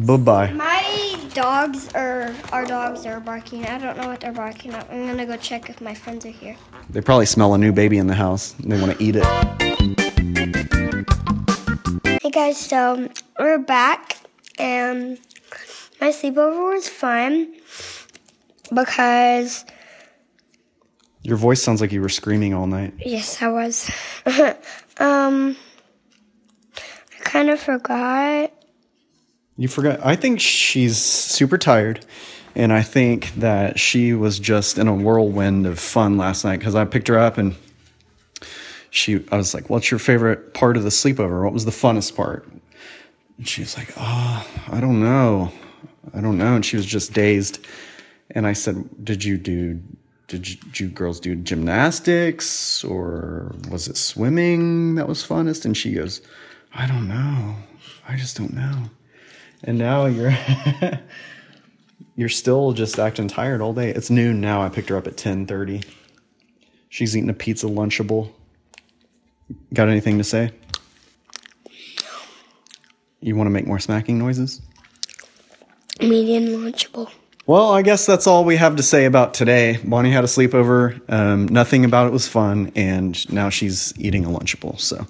Bye 0.00 0.16
bye. 0.16 0.52
My 0.52 1.16
dogs 1.32 1.88
are 1.94 2.34
our 2.52 2.66
dogs 2.66 3.06
are 3.06 3.20
barking. 3.20 3.64
I 3.64 3.78
don't 3.78 3.96
know 3.96 4.08
what 4.08 4.20
they're 4.20 4.32
barking 4.32 4.74
at. 4.74 4.90
I'm 4.90 5.06
gonna 5.06 5.24
go 5.24 5.36
check 5.36 5.70
if 5.70 5.80
my 5.80 5.94
friends 5.94 6.26
are 6.26 6.30
here. 6.30 6.56
They 6.90 7.00
probably 7.00 7.26
smell 7.26 7.54
a 7.54 7.58
new 7.58 7.72
baby 7.72 7.96
in 7.98 8.08
the 8.08 8.14
house. 8.14 8.54
and 8.58 8.70
They 8.72 8.80
want 8.80 8.98
to 8.98 9.02
eat 9.02 9.16
it. 9.16 9.67
Hey 12.28 12.48
guys, 12.48 12.58
so 12.58 13.08
we're 13.38 13.58
back 13.58 14.18
and 14.58 15.18
my 15.98 16.08
sleepover 16.08 16.74
was 16.74 16.86
fun 16.86 17.54
because 18.70 19.64
Your 21.22 21.38
voice 21.38 21.62
sounds 21.62 21.80
like 21.80 21.90
you 21.90 22.02
were 22.02 22.10
screaming 22.10 22.52
all 22.52 22.66
night. 22.66 22.92
yes, 22.98 23.40
I 23.40 23.48
was. 23.48 23.90
um, 24.98 25.56
I 26.76 27.18
kind 27.20 27.48
of 27.48 27.60
forgot. 27.60 28.52
You 29.56 29.68
forgot. 29.68 30.04
I 30.04 30.14
think 30.14 30.38
she's 30.38 30.98
super 30.98 31.56
tired. 31.56 32.04
And 32.54 32.74
I 32.74 32.82
think 32.82 33.32
that 33.36 33.80
she 33.80 34.12
was 34.12 34.38
just 34.38 34.76
in 34.76 34.86
a 34.86 34.94
whirlwind 34.94 35.66
of 35.66 35.78
fun 35.78 36.18
last 36.18 36.44
night 36.44 36.58
because 36.58 36.74
I 36.74 36.84
picked 36.84 37.08
her 37.08 37.18
up 37.18 37.38
and 37.38 37.56
she, 38.90 39.24
I 39.30 39.36
was 39.36 39.54
like, 39.54 39.70
What's 39.70 39.90
your 39.90 39.98
favorite 39.98 40.54
part 40.54 40.76
of 40.76 40.82
the 40.82 40.90
sleepover? 40.90 41.42
What 41.42 41.52
was 41.52 41.64
the 41.64 41.70
funnest 41.70 42.16
part? 42.16 42.48
And 43.36 43.48
she 43.48 43.62
was 43.62 43.76
like, 43.76 43.92
Oh, 43.96 44.46
I 44.68 44.80
don't 44.80 45.00
know. 45.00 45.52
I 46.14 46.20
don't 46.20 46.38
know. 46.38 46.56
And 46.56 46.64
she 46.64 46.76
was 46.76 46.86
just 46.86 47.12
dazed. 47.12 47.66
And 48.30 48.46
I 48.46 48.52
said, 48.52 49.04
Did 49.04 49.24
you 49.24 49.38
do, 49.38 49.80
did 50.26 50.48
you, 50.48 50.56
did 50.56 50.80
you 50.80 50.88
girls 50.88 51.20
do 51.20 51.34
gymnastics 51.34 52.84
or 52.84 53.54
was 53.70 53.88
it 53.88 53.96
swimming 53.96 54.94
that 54.96 55.08
was 55.08 55.26
funnest? 55.26 55.64
And 55.64 55.76
she 55.76 55.94
goes, 55.94 56.20
I 56.74 56.86
don't 56.86 57.08
know. 57.08 57.56
I 58.06 58.16
just 58.16 58.36
don't 58.36 58.54
know. 58.54 58.90
And 59.64 59.78
now 59.78 60.06
you're 60.06 60.36
you're 62.16 62.28
still 62.28 62.72
just 62.72 62.98
acting 62.98 63.28
tired 63.28 63.60
all 63.60 63.72
day. 63.72 63.90
It's 63.90 64.10
noon 64.10 64.40
now. 64.40 64.62
I 64.62 64.68
picked 64.68 64.88
her 64.88 64.96
up 64.96 65.06
at 65.06 65.16
10:30. 65.16 65.84
She's 66.88 67.16
eating 67.16 67.30
a 67.30 67.34
pizza 67.34 67.66
lunchable. 67.66 68.30
Got 69.72 69.88
anything 69.88 70.18
to 70.18 70.24
say? 70.24 70.50
You 73.20 73.36
want 73.36 73.46
to 73.46 73.50
make 73.50 73.66
more 73.66 73.78
smacking 73.78 74.18
noises? 74.18 74.62
Medium 76.00 76.46
lunchable. 76.46 77.10
Well, 77.46 77.72
I 77.72 77.80
guess 77.80 78.04
that's 78.04 78.26
all 78.26 78.44
we 78.44 78.56
have 78.56 78.76
to 78.76 78.82
say 78.82 79.06
about 79.06 79.32
today. 79.32 79.78
Bonnie 79.82 80.10
had 80.10 80.22
a 80.22 80.26
sleepover. 80.26 81.00
Um, 81.10 81.48
nothing 81.48 81.84
about 81.84 82.06
it 82.06 82.12
was 82.12 82.28
fun, 82.28 82.70
and 82.76 83.32
now 83.32 83.48
she's 83.48 83.94
eating 83.98 84.26
a 84.26 84.28
Lunchable. 84.28 84.78
So, 84.78 85.06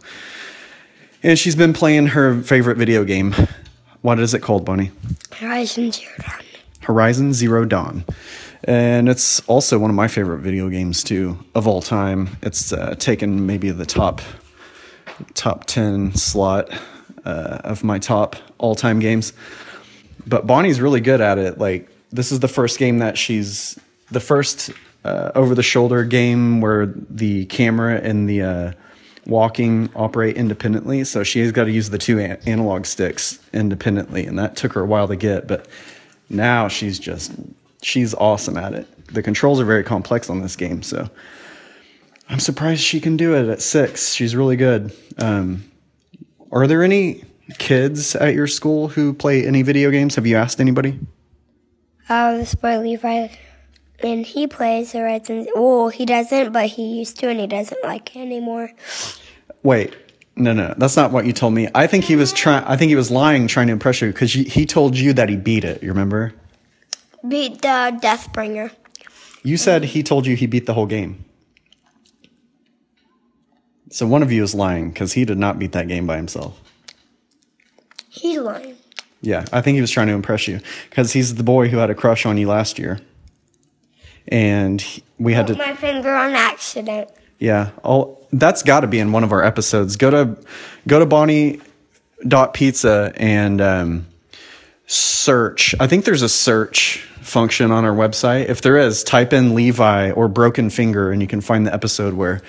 and 1.23 1.37
she's 1.37 1.57
been 1.57 1.73
playing 1.73 2.07
her 2.07 2.41
favorite 2.43 2.79
video 2.79 3.05
game. 3.05 3.35
What 4.03 4.21
is 4.21 4.35
it 4.35 4.39
called, 4.39 4.65
Bonnie? 4.65 4.93
Horizon 5.35 5.91
Zero 5.91 6.15
Dawn. 6.21 6.45
Horizon 6.83 7.33
Zero 7.35 7.65
Dawn. 7.65 8.05
And 8.69 9.09
it's 9.09 9.41
also 9.49 9.79
one 9.79 9.89
of 9.89 9.97
my 9.97 10.09
favorite 10.09 10.41
video 10.41 10.69
games 10.69 11.03
too 11.03 11.39
of 11.55 11.67
all 11.67 11.81
time. 11.81 12.37
It's 12.43 12.71
uh, 12.71 12.97
taken 12.99 13.47
maybe 13.47 13.71
the 13.71 13.87
top 13.87 14.21
top 15.33 15.65
ten 15.65 16.15
slot 16.15 16.71
uh, 17.25 17.61
of 17.65 17.83
my 17.83 17.99
top 17.99 18.37
all 18.59 18.75
time 18.75 18.99
games. 18.99 19.33
But 20.27 20.47
Bonnie's 20.47 20.83
really 20.83 21.01
good 21.01 21.23
at 21.23 21.39
it. 21.39 21.57
Like 21.57 21.89
this 22.13 22.31
is 22.31 22.41
the 22.41 22.49
first 22.49 22.79
game 22.79 22.99
that 22.99 23.17
she's 23.17 23.79
the 24.11 24.21
first 24.21 24.71
uh, 25.03 25.31
over 25.35 25.55
the 25.55 25.63
shoulder 25.63 26.05
game 26.05 26.61
where 26.61 26.85
the 26.85 27.47
camera 27.47 27.99
and 28.03 28.29
the 28.29 28.43
uh, 28.43 28.73
walking 29.25 29.89
operate 29.97 30.37
independently. 30.37 31.05
So 31.05 31.23
she's 31.23 31.53
got 31.53 31.65
to 31.65 31.71
use 31.71 31.89
the 31.89 31.97
two 31.97 32.19
an- 32.19 32.39
analog 32.45 32.85
sticks 32.85 33.39
independently, 33.55 34.27
and 34.27 34.39
that 34.39 34.57
took 34.57 34.75
her 34.75 34.83
a 34.83 34.87
while 34.87 35.09
to 35.09 35.17
get. 35.17 35.49
But 35.49 35.67
now 36.29 36.69
she's 36.69 36.99
just 36.99 37.33
she's 37.83 38.15
awesome 38.15 38.57
at 38.57 38.75
it. 38.75 39.07
The 39.07 39.23
controls 39.23 39.61
are 39.61 39.65
very 39.65 39.85
complex 39.85 40.29
on 40.29 40.43
this 40.43 40.57
game, 40.57 40.83
so 40.83 41.09
I'm 42.29 42.41
surprised 42.41 42.83
she 42.83 43.01
can 43.01 43.17
do 43.17 43.35
it 43.35 43.49
at 43.49 43.63
six. 43.63 44.13
She's 44.13 44.37
really 44.37 44.57
good. 44.57 44.95
Um, 45.19 45.71
are 46.53 46.67
there 46.67 46.83
any 46.83 47.25
kids 47.59 48.15
at 48.15 48.35
your 48.35 48.47
school 48.47 48.89
who 48.89 49.15
play 49.15 49.47
any 49.47 49.63
video 49.63 49.91
games? 49.91 50.17
Have 50.17 50.27
you 50.27 50.37
asked 50.37 50.61
anybody? 50.61 50.99
Oh, 52.11 52.37
this 52.37 52.55
boy 52.55 52.79
Levi, 52.79 53.29
and 54.01 54.27
he 54.27 54.47
plays 54.47 54.93
Horizon. 54.93 55.47
Well, 55.55 55.89
he 55.89 56.05
doesn't, 56.05 56.53
but 56.53 56.67
he 56.67 56.99
used 56.99 57.19
to, 57.21 57.29
and 57.29 57.41
he 57.41 57.47
doesn't 57.47 57.83
like 57.83 58.15
it 58.15 58.21
anymore. 58.21 58.71
Wait, 59.63 59.95
no, 60.37 60.53
no, 60.53 60.75
that's 60.79 60.97
not 60.97 61.11
what 61.11 61.27
you 61.27 61.33
told 61.33 61.53
me. 61.55 61.69
I 61.75 61.87
think 61.87 62.05
he 62.05 62.17
was 62.17 62.33
trying. 62.33 62.65
I 62.65 62.77
think 62.77 62.91
he 62.91 62.97
was 62.97 63.11
lying, 63.11 63.47
trying 63.47 63.67
to 63.67 63.73
impress 63.73 64.01
you, 64.01 64.09
because 64.09 64.33
he 64.33 64.67
told 64.67 64.97
you 64.97 65.13
that 65.15 65.29
he 65.29 65.37
beat 65.37 65.65
it. 65.65 65.83
You 65.83 65.89
remember? 65.89 66.35
Beat 67.27 67.63
the 67.63 67.99
Deathbringer. 68.03 68.71
You 69.43 69.57
said 69.57 69.85
he 69.85 70.03
told 70.03 70.27
you 70.27 70.37
he 70.37 70.47
beat 70.47 70.67
the 70.67 70.75
whole 70.75 70.87
game. 70.87 71.25
So 73.91 74.07
one 74.07 74.23
of 74.23 74.31
you 74.31 74.43
is 74.43 74.55
lying 74.55 74.91
because 74.91 75.15
he 75.15 75.25
did 75.25 75.39
not 75.39 75.59
beat 75.59 75.73
that 75.73 75.89
game 75.89 76.07
by 76.07 76.17
himself. 76.17 76.61
He's 78.09 78.39
lying. 78.39 78.77
Yeah, 79.21 79.45
I 79.53 79.61
think 79.63 79.75
he 79.77 79.81
was 79.81 79.91
trying 79.91 80.07
to 80.09 80.13
impress 80.13 80.47
you 80.47 80.61
because 80.91 81.13
he's 81.13 81.35
the 81.35 81.43
boy 81.43 81.69
who 81.69 81.79
had 81.79 81.91
a 81.91 81.95
crush 81.95 82.25
on 82.27 82.37
you 82.37 82.47
last 82.47 82.79
year, 82.79 83.01
and 84.29 84.81
he- 84.81 85.03
we 85.19 85.33
had 85.35 85.47
Put 85.49 85.55
to. 85.55 85.59
my 85.59 85.75
finger 85.75 86.15
on 86.15 86.35
accident. 86.35 87.09
Yeah, 87.41 87.71
all 87.83 88.27
that's 88.33 88.63
got 88.63 88.81
to 88.81 88.87
be 88.87 89.01
in 89.01 89.11
one 89.11 89.25
of 89.25 89.33
our 89.33 89.43
episodes. 89.43 89.97
Go 89.97 90.11
to 90.11 90.37
go 90.87 90.99
to 91.01 91.07
Bonnie 91.07 91.61
dot 92.27 92.55
pizza 92.55 93.13
and 93.17 93.61
um, 93.61 94.07
search. 94.89 95.75
I 95.79 95.87
think 95.87 96.05
there's 96.05 96.23
a 96.23 96.29
search 96.29 97.07
function 97.21 97.71
on 97.71 97.85
our 97.85 97.93
website. 97.95 98.49
If 98.49 98.63
there 98.63 98.79
is, 98.79 99.05
type 99.05 99.33
in 99.33 99.55
Levi 99.55 100.11
or 100.13 100.27
broken 100.29 100.71
finger, 100.71 101.13
and 101.13 101.21
you 101.23 101.29
can 101.29 101.41
find 101.41 101.67
the 101.67 101.73
episode 101.73 102.15
where 102.15 102.41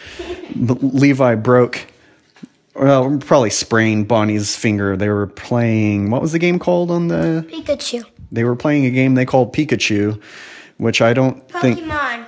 Levi 0.56 1.36
broke. 1.36 1.86
Well, 2.76 3.18
probably 3.20 3.50
sprained 3.50 4.08
Bonnie's 4.08 4.56
finger. 4.56 4.96
They 4.96 5.10
were 5.10 5.28
playing. 5.28 6.10
What 6.12 6.22
was 6.22 6.32
the 6.32 6.40
game 6.40 6.60
called 6.60 6.90
on 6.92 7.10
the? 7.10 7.46
Pikachu. 7.52 8.06
They 8.32 8.46
were 8.46 8.56
playing 8.56 8.86
a 8.86 8.92
game 8.92 9.16
they 9.16 9.26
called 9.26 9.54
Pikachu, 9.54 10.22
which 10.78 11.02
I 11.02 11.14
don't 11.14 11.46
think. 11.52 11.80
Pokemon. 11.80 12.26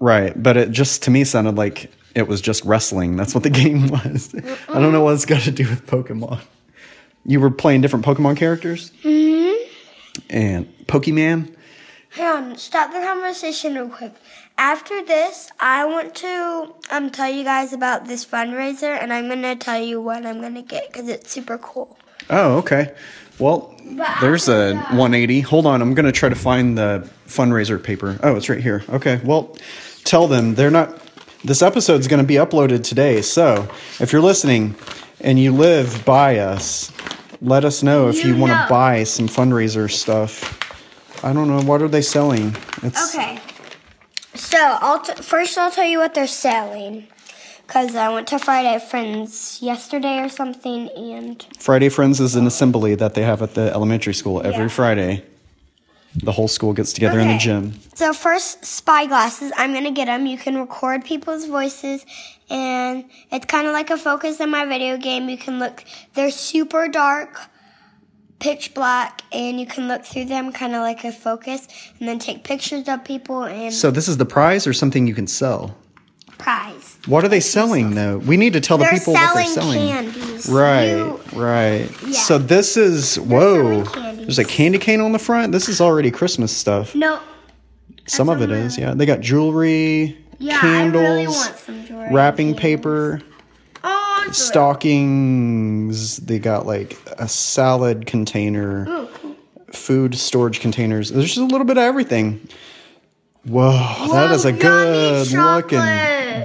Right, 0.00 0.42
but 0.42 0.56
it 0.56 0.70
just 0.72 1.04
to 1.04 1.10
me 1.12 1.22
sounded 1.22 1.54
like 1.54 1.92
it 2.16 2.26
was 2.26 2.40
just 2.40 2.64
wrestling. 2.64 3.16
That's 3.16 3.34
what 3.34 3.44
the 3.44 3.50
game 3.62 3.88
was. 3.88 4.34
I 4.68 4.80
don't 4.80 4.92
know 4.92 5.02
what 5.02 5.14
it's 5.14 5.26
got 5.26 5.42
to 5.42 5.52
do 5.52 5.68
with 5.68 5.86
Pokemon. 5.86 6.40
You 7.24 7.40
were 7.40 7.50
playing 7.50 7.80
different 7.80 8.04
Pokemon 8.04 8.36
characters? 8.36 8.90
Mm-hmm. 9.02 9.33
And 10.34 10.66
Pokemon? 10.88 11.54
Hang 12.10 12.26
on, 12.26 12.58
stop 12.58 12.92
the 12.92 12.98
conversation 12.98 13.76
real 13.76 13.88
quick. 13.88 14.12
After 14.58 15.04
this, 15.04 15.50
I 15.60 15.84
want 15.84 16.16
to 16.16 16.74
um 16.90 17.10
tell 17.10 17.30
you 17.30 17.44
guys 17.44 17.72
about 17.72 18.08
this 18.08 18.26
fundraiser, 18.26 19.00
and 19.00 19.12
I'm 19.12 19.28
gonna 19.28 19.54
tell 19.54 19.80
you 19.80 20.00
what 20.00 20.26
I'm 20.26 20.40
gonna 20.40 20.62
get 20.62 20.92
because 20.92 21.08
it's 21.08 21.30
super 21.30 21.56
cool. 21.58 21.96
Oh, 22.30 22.58
okay. 22.58 22.94
Well, 23.38 23.74
there's 24.20 24.48
a 24.48 24.74
180. 24.74 25.40
Hold 25.40 25.66
on, 25.66 25.82
I'm 25.82 25.94
going 25.94 26.06
to 26.06 26.12
try 26.12 26.28
to 26.28 26.36
find 26.36 26.78
the 26.78 27.10
fundraiser 27.26 27.82
paper. 27.82 28.18
Oh, 28.22 28.36
it's 28.36 28.48
right 28.48 28.62
here. 28.62 28.84
Okay. 28.88 29.20
Well, 29.24 29.56
tell 30.04 30.28
them 30.28 30.54
they're 30.54 30.70
not 30.70 31.02
this 31.42 31.60
episode's 31.60 32.06
going 32.06 32.22
to 32.22 32.26
be 32.26 32.34
uploaded 32.34 32.84
today. 32.84 33.20
So, 33.22 33.68
if 34.00 34.12
you're 34.12 34.22
listening 34.22 34.76
and 35.20 35.38
you 35.38 35.52
live 35.52 36.04
by 36.04 36.38
us, 36.38 36.92
let 37.44 37.64
us 37.64 37.82
know 37.82 38.08
if 38.08 38.24
you, 38.24 38.34
You 38.34 38.40
want 38.40 38.52
to 38.52 38.66
buy 38.68 39.04
some 39.04 39.28
fundraiser 39.28 39.90
stuff. 39.90 40.60
I 41.24 41.32
don't 41.32 41.48
know 41.48 41.62
what 41.62 41.80
are 41.82 41.88
they 41.88 42.02
selling? 42.02 42.56
It's 42.82 43.14
Okay. 43.14 43.38
So 44.34 44.58
I'll 44.58 45.00
t- 45.00 45.22
first 45.22 45.56
I'll 45.56 45.70
tell 45.70 45.86
you 45.86 45.98
what 45.98 46.14
they're 46.14 46.26
selling, 46.26 47.06
cause 47.66 47.94
I 47.94 48.08
went 48.12 48.26
to 48.28 48.38
Friday 48.38 48.78
Friends 48.84 49.58
yesterday 49.62 50.18
or 50.20 50.28
something, 50.28 50.88
and 50.90 51.44
Friday 51.58 51.88
Friends 51.88 52.18
is 52.20 52.34
an 52.34 52.46
assembly 52.46 52.94
that 52.96 53.14
they 53.14 53.22
have 53.22 53.42
at 53.42 53.54
the 53.54 53.70
elementary 53.72 54.14
school 54.14 54.40
every 54.44 54.64
Yeah. 54.64 54.68
Friday. 54.68 55.22
The 56.16 56.32
whole 56.32 56.48
school 56.48 56.72
gets 56.72 56.92
together 56.92 57.18
in 57.18 57.28
the 57.28 57.38
gym. 57.38 57.74
So 57.94 58.12
first, 58.12 58.64
spy 58.64 59.06
glasses. 59.06 59.52
I'm 59.56 59.72
gonna 59.72 59.90
get 59.90 60.06
them. 60.06 60.26
You 60.26 60.38
can 60.38 60.56
record 60.56 61.04
people's 61.04 61.46
voices, 61.46 62.06
and 62.48 63.04
it's 63.32 63.46
kind 63.46 63.66
of 63.66 63.72
like 63.72 63.90
a 63.90 63.96
focus 63.96 64.38
in 64.38 64.50
my 64.50 64.64
video 64.64 64.96
game. 64.96 65.28
You 65.28 65.36
can 65.36 65.58
look. 65.58 65.84
They're 66.14 66.30
super 66.30 66.86
dark, 66.86 67.40
pitch 68.38 68.74
black, 68.74 69.22
and 69.32 69.58
you 69.58 69.66
can 69.66 69.88
look 69.88 70.04
through 70.04 70.26
them, 70.26 70.52
kind 70.52 70.74
of 70.74 70.82
like 70.82 71.02
a 71.04 71.10
focus, 71.10 71.66
and 71.98 72.08
then 72.08 72.18
take 72.18 72.44
pictures 72.44 72.88
of 72.88 73.04
people 73.04 73.44
and 73.44 73.72
So 73.72 73.90
this 73.90 74.06
is 74.06 74.16
the 74.16 74.26
prize 74.26 74.66
or 74.66 74.72
something 74.72 75.06
you 75.06 75.14
can 75.14 75.26
sell? 75.26 75.76
Prize. 76.38 76.98
What 77.06 77.24
are 77.24 77.28
they 77.28 77.40
selling 77.40 77.94
though? 77.94 78.18
We 78.18 78.36
need 78.36 78.52
to 78.54 78.60
tell 78.60 78.78
the 78.78 78.84
They're 78.84 78.94
people 78.98 79.12
what 79.14 79.34
they're 79.34 79.44
selling. 79.46 79.88
candies. 79.88 80.48
Right, 80.48 80.88
You- 80.88 81.20
right. 81.34 81.88
Yeah. 82.06 82.12
So 82.20 82.38
this 82.38 82.76
is 82.76 83.16
whoa. 83.18 83.82
There's 83.84 84.38
a 84.38 84.44
candy 84.44 84.78
cane 84.78 85.00
on 85.00 85.12
the 85.12 85.18
front. 85.18 85.52
This 85.52 85.68
is 85.68 85.80
already 85.80 86.10
Christmas 86.10 86.54
stuff. 86.56 86.94
no. 86.94 87.20
Some 88.06 88.28
of 88.28 88.42
it 88.42 88.50
is, 88.50 88.76
yeah. 88.76 88.92
They 88.92 89.06
got 89.06 89.20
jewelry, 89.20 90.18
Yeah, 90.38 90.60
candles, 90.60 91.02
I 91.04 91.08
really 91.08 91.26
want 91.26 91.56
some 91.56 91.86
jewelry. 91.86 92.08
wrapping 92.12 92.54
paper. 92.54 93.22
Oh, 93.82 94.28
stockings. 94.32 96.18
They 96.18 96.38
got 96.38 96.66
like 96.66 96.98
a 97.18 97.26
salad 97.28 98.04
container, 98.06 99.08
food 99.72 100.14
storage 100.14 100.60
containers. 100.60 101.10
There's 101.10 101.26
just 101.26 101.38
a 101.38 101.44
little 101.44 101.66
bit 101.66 101.78
of 101.78 101.82
everything. 101.82 102.46
Whoa, 103.44 103.72
that 104.12 104.32
is 104.32 104.44
a 104.44 104.52
good 104.52 105.30
looking 105.32 105.78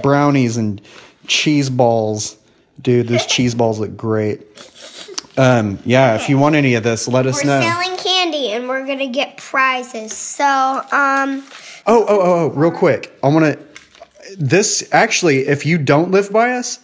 brownies 0.02 0.56
and 0.56 0.80
cheese 1.26 1.70
balls. 1.70 2.36
Dude, 2.80 3.08
those 3.08 3.26
cheese 3.34 3.54
balls 3.54 3.78
look 3.78 3.96
great. 3.96 4.46
Um, 5.36 5.78
yeah, 5.84 6.16
if 6.16 6.28
you 6.28 6.38
want 6.38 6.54
any 6.54 6.74
of 6.74 6.82
this, 6.82 7.06
let 7.08 7.26
us 7.26 7.42
We're 7.44 7.50
know. 7.50 7.60
selling 7.60 7.96
candy 7.98 8.52
and 8.52 8.68
we're 8.68 8.86
gonna 8.86 9.08
get 9.08 9.36
prizes. 9.36 10.12
So, 10.16 10.44
um, 10.44 11.44
Oh, 11.86 12.04
oh, 12.04 12.06
oh, 12.08 12.20
oh, 12.20 12.48
real 12.50 12.70
quick. 12.70 13.16
I 13.22 13.28
want 13.28 13.44
to. 13.46 13.58
This 14.38 14.86
actually, 14.92 15.48
if 15.48 15.64
you 15.66 15.78
don't 15.78 16.10
live 16.10 16.30
by 16.30 16.52
us, 16.52 16.78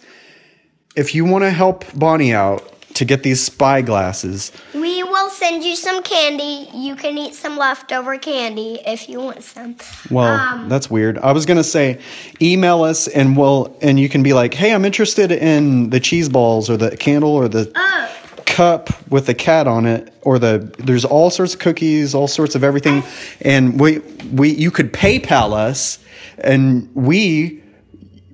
if 0.95 1.13
you 1.13 1.23
want 1.23 1.43
to 1.43 1.51
help 1.51 1.85
Bonnie 1.93 2.33
out 2.33 2.73
to 2.95 3.05
get 3.05 3.21
these 3.23 3.41
spy 3.43 3.81
glasses, 3.81 4.51
we 4.73 4.96
send 5.37 5.63
you 5.63 5.75
some 5.75 6.01
candy. 6.03 6.69
You 6.73 6.95
can 6.95 7.17
eat 7.17 7.35
some 7.35 7.57
leftover 7.57 8.17
candy 8.17 8.79
if 8.85 9.07
you 9.09 9.19
want 9.19 9.43
some. 9.43 9.75
well, 10.09 10.39
Um, 10.39 10.69
that's 10.69 10.89
weird. 10.89 11.17
I 11.19 11.31
was 11.31 11.45
gonna 11.45 11.63
say, 11.63 11.99
email 12.41 12.83
us 12.83 13.07
and 13.07 13.37
we'll 13.37 13.75
and 13.81 13.99
you 13.99 14.09
can 14.09 14.23
be 14.23 14.33
like, 14.33 14.53
hey, 14.53 14.73
I'm 14.73 14.85
interested 14.85 15.31
in 15.31 15.89
the 15.89 15.99
cheese 15.99 16.29
balls 16.29 16.69
or 16.69 16.77
the 16.77 16.95
candle 16.97 17.31
or 17.31 17.47
the 17.47 17.71
Oh, 17.75 18.09
cup 18.45 18.89
with 19.11 19.25
the 19.27 19.33
cat 19.35 19.67
on 19.67 19.85
it 19.85 20.11
or 20.23 20.39
the 20.39 20.57
there's 20.79 21.05
all 21.05 21.29
sorts 21.29 21.53
of 21.53 21.59
cookies 21.59 22.15
all 22.15 22.27
sorts 22.27 22.55
of 22.55 22.63
everything 22.63 23.03
and 23.41 23.79
we 23.79 23.99
we 24.33 24.49
you 24.49 24.71
could 24.71 24.91
paypal 24.93 25.53
us 25.53 25.99
and 26.39 26.89
we 26.95 27.61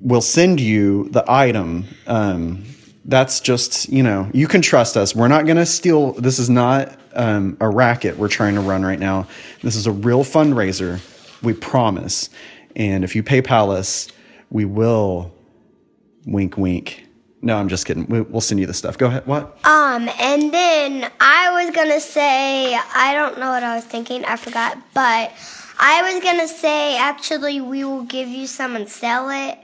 will 0.02 0.22
send 0.22 0.60
you 0.62 1.10
the 1.10 1.24
item 1.28 1.86
um 2.08 2.64
that's 3.06 3.40
just 3.40 3.90
you 3.90 4.04
know 4.04 4.30
you 4.34 4.48
can 4.48 4.62
trust 4.62 4.98
us. 4.98 5.16
We're 5.16 5.28
not 5.28 5.46
going 5.46 5.58
to 5.58 5.66
steal 5.66 6.14
this 6.14 6.40
is 6.40 6.50
not 6.50 6.98
um, 7.14 7.58
a 7.60 7.70
racket 7.70 8.18
we're 8.18 8.28
trying 8.28 8.56
to 8.56 8.62
run 8.62 8.84
right 8.84 9.00
now. 9.00 9.28
This 9.62 9.76
is 9.76 9.88
a 9.88 9.92
real 9.92 10.24
fundraiser 10.24 11.02
we 11.42 11.54
promise. 11.54 12.30
And 12.76 13.04
if 13.04 13.16
you 13.16 13.24
paypal 13.24 13.76
us 13.76 14.08
we 14.50 14.66
will 14.66 15.34
wink 16.26 16.58
wink. 16.58 17.06
No 17.42 17.58
i'm 17.58 17.68
just 17.68 17.86
kidding. 17.86 18.06
We, 18.08 18.22
we'll 18.22 18.42
send 18.42 18.60
you 18.60 18.66
the 18.66 18.74
stuff. 18.74 18.98
Go 18.98 19.08
ahead 19.08 19.28
what? 19.28 19.58
Um, 19.66 20.10
and 20.20 20.54
then 20.54 21.12
I 21.20 21.64
was 21.64 21.76
gonna 21.76 22.00
say, 22.00 22.74
I 22.76 23.14
don't 23.14 23.38
know 23.40 23.50
what 23.50 23.64
I 23.64 23.76
was 23.76 23.84
thinking, 23.84 24.24
I 24.26 24.38
forgot, 24.38 24.78
but 24.94 25.32
I 25.80 26.14
was 26.14 26.24
gonna 26.24 26.48
say, 26.48 26.98
actually, 26.98 27.60
we 27.60 27.84
will 27.84 28.04
give 28.04 28.30
you 28.30 28.48
some 28.48 28.76
and 28.76 28.88
sell 28.88 29.30
it, 29.30 29.58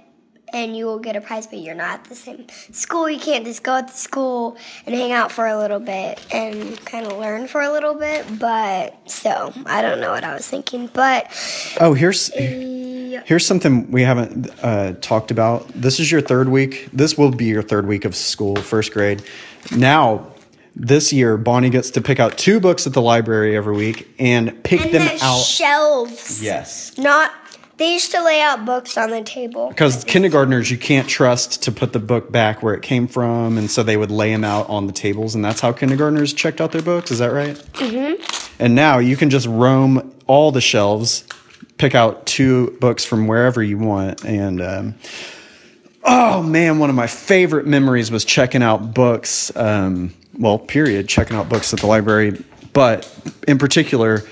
and 0.54 0.76
you 0.76 0.86
will 0.86 1.00
get 1.00 1.16
a 1.16 1.22
prize, 1.22 1.48
but 1.48 1.60
you're 1.60 1.76
not 1.76 2.00
at 2.00 2.04
the 2.06 2.16
same 2.16 2.46
school. 2.72 3.10
You 3.10 3.20
can't 3.20 3.46
just 3.46 3.64
go 3.64 3.78
at 3.78 3.88
the 3.88 3.94
school 3.94 4.58
and 4.86 4.94
hang 4.96 5.12
out 5.12 5.32
for 5.32 5.48
a 5.48 5.58
little 5.58 5.80
bit 5.80 6.20
and 6.34 6.80
kind 6.86 7.06
of 7.06 7.18
learn 7.18 7.48
for 7.48 7.62
a 7.62 7.72
little 7.72 7.96
bit, 7.96 8.26
but 8.40 8.96
so 9.10 9.54
I 9.66 9.82
don't 9.82 10.00
know 10.00 10.12
what 10.12 10.24
I 10.24 10.34
was 10.34 10.48
thinking, 10.48 10.90
but 10.94 11.28
Oh, 11.80 11.94
here's 11.94 12.32
here's 12.34 13.46
something 13.46 13.90
we 13.92 14.04
haven't 14.04 14.50
uh, 14.64 14.94
talked 15.02 15.32
about. 15.32 15.68
This 15.74 16.00
is 16.00 16.12
your 16.12 16.22
third 16.22 16.50
week. 16.50 16.90
This 16.94 17.18
will 17.18 17.32
be 17.32 17.46
your 17.46 17.62
third 17.64 17.88
week 17.88 18.06
of 18.06 18.16
school, 18.16 18.56
first 18.56 18.94
grade. 18.94 19.24
Now, 19.76 20.28
this 20.76 21.12
year, 21.12 21.36
Bonnie 21.38 21.70
gets 21.70 21.90
to 21.92 22.02
pick 22.02 22.20
out 22.20 22.38
two 22.38 22.60
books 22.60 22.88
at 22.88 22.94
the 22.94 23.02
library 23.02 23.58
every 23.58 23.76
week 23.76 24.08
and 24.20 24.64
pick 24.64 24.82
and 24.82 24.92
them 24.94 25.18
the 25.18 25.24
out. 25.26 25.42
shelves. 25.44 26.42
yes, 26.42 26.98
Not, 26.98 27.32
they 27.80 27.94
used 27.94 28.12
to 28.12 28.22
lay 28.22 28.42
out 28.42 28.66
books 28.66 28.98
on 28.98 29.10
the 29.10 29.24
table. 29.24 29.70
because 29.70 30.04
kindergartners, 30.04 30.70
you 30.70 30.78
can't 30.78 31.08
trust 31.08 31.64
to 31.64 31.72
put 31.72 31.94
the 31.94 32.00
book 32.00 32.30
back 32.30 32.62
where 32.62 32.74
it 32.74 32.82
came 32.82 33.08
from, 33.08 33.58
and 33.58 33.72
so 33.72 33.84
they 33.84 33.96
would 33.96 34.12
lay 34.12 34.32
them 34.32 34.44
out 34.44 34.70
on 34.70 34.86
the 34.86 34.94
tables, 34.94 35.34
and 35.34 35.44
that's 35.44 35.62
how 35.62 35.72
kindergartners 35.72 36.34
checked 36.34 36.60
out 36.60 36.74
their 36.74 36.82
books. 36.82 37.10
Is 37.10 37.20
that 37.20 37.32
right? 37.32 37.56
Mm-hmm. 37.56 38.22
And 38.62 38.76
now 38.76 39.00
you 39.00 39.16
can 39.16 39.30
just 39.30 39.48
roam 39.48 40.14
all 40.28 40.52
the 40.52 40.60
shelves, 40.62 41.24
pick 41.78 41.96
out 41.96 42.26
two 42.26 42.78
books 42.82 43.06
from 43.06 43.28
wherever 43.28 43.64
you 43.64 43.78
want, 43.78 44.26
and 44.26 44.62
um, 44.62 44.96
oh 46.04 46.44
man, 46.44 46.80
one 46.80 46.90
of 46.90 46.98
my 46.98 47.08
favorite 47.08 47.66
memories 47.66 48.12
was 48.12 48.26
checking 48.26 48.62
out 48.62 48.94
books. 48.94 49.56
Um, 49.56 50.14
well, 50.38 50.60
period, 50.60 51.08
checking 51.08 51.38
out 51.38 51.48
books 51.48 51.74
at 51.74 51.80
the 51.80 51.88
library, 51.88 52.44
but 52.74 53.10
in 53.48 53.58
particular, 53.58 54.24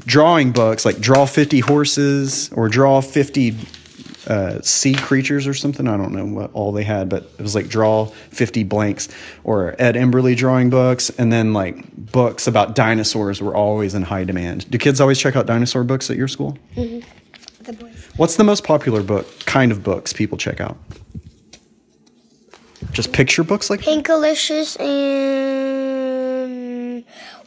drawing 0.00 0.52
books 0.52 0.84
like 0.84 0.98
draw 0.98 1.26
50 1.26 1.60
horses 1.60 2.50
or 2.52 2.68
draw 2.68 3.00
50 3.00 3.56
uh, 4.26 4.60
sea 4.62 4.94
creatures 4.94 5.46
or 5.46 5.54
something. 5.54 5.86
I 5.86 5.96
don't 5.96 6.12
know 6.12 6.24
what 6.24 6.50
all 6.52 6.72
they 6.72 6.84
had, 6.84 7.08
but 7.08 7.24
it 7.38 7.42
was 7.42 7.54
like 7.54 7.68
draw 7.68 8.06
50 8.06 8.64
blanks 8.64 9.08
or 9.44 9.74
Ed 9.78 9.94
Emberley 9.96 10.36
drawing 10.36 10.70
books. 10.70 11.10
And 11.10 11.32
then 11.32 11.52
like 11.52 11.94
books 11.96 12.46
about 12.46 12.74
dinosaurs 12.74 13.40
were 13.42 13.54
always 13.54 13.94
in 13.94 14.02
high 14.02 14.24
demand. 14.24 14.70
Do 14.70 14.78
kids 14.78 15.00
always 15.00 15.18
check 15.18 15.36
out 15.36 15.46
dinosaur 15.46 15.84
books 15.84 16.10
at 16.10 16.16
your 16.16 16.28
school? 16.28 16.58
The 16.74 17.72
boys. 17.72 18.08
What's 18.16 18.36
the 18.36 18.44
most 18.44 18.64
popular 18.64 19.02
book, 19.02 19.26
kind 19.40 19.72
of 19.72 19.82
books 19.82 20.12
people 20.12 20.38
check 20.38 20.60
out? 20.60 20.76
Just 22.92 23.12
picture 23.12 23.42
books 23.42 23.70
like 23.70 23.80
Pinkalicious 23.80 24.78
and 24.78 26.54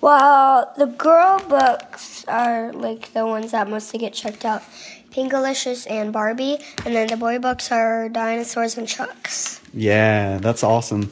well, 0.01 0.73
the 0.77 0.85
girl 0.85 1.39
books 1.47 2.25
are 2.27 2.71
like 2.73 3.13
the 3.13 3.25
ones 3.25 3.51
that 3.51 3.69
mostly 3.69 3.99
get 3.99 4.13
checked 4.13 4.45
out. 4.45 4.63
Pinkalicious 5.11 5.89
and 5.89 6.13
Barbie, 6.13 6.59
and 6.85 6.93
then 6.93 7.07
the 7.07 7.17
boy 7.17 7.39
books 7.39 7.71
are 7.71 8.07
dinosaurs 8.09 8.77
and 8.77 8.87
chucks. 8.87 9.61
Yeah, 9.73 10.37
that's 10.37 10.63
awesome. 10.63 11.11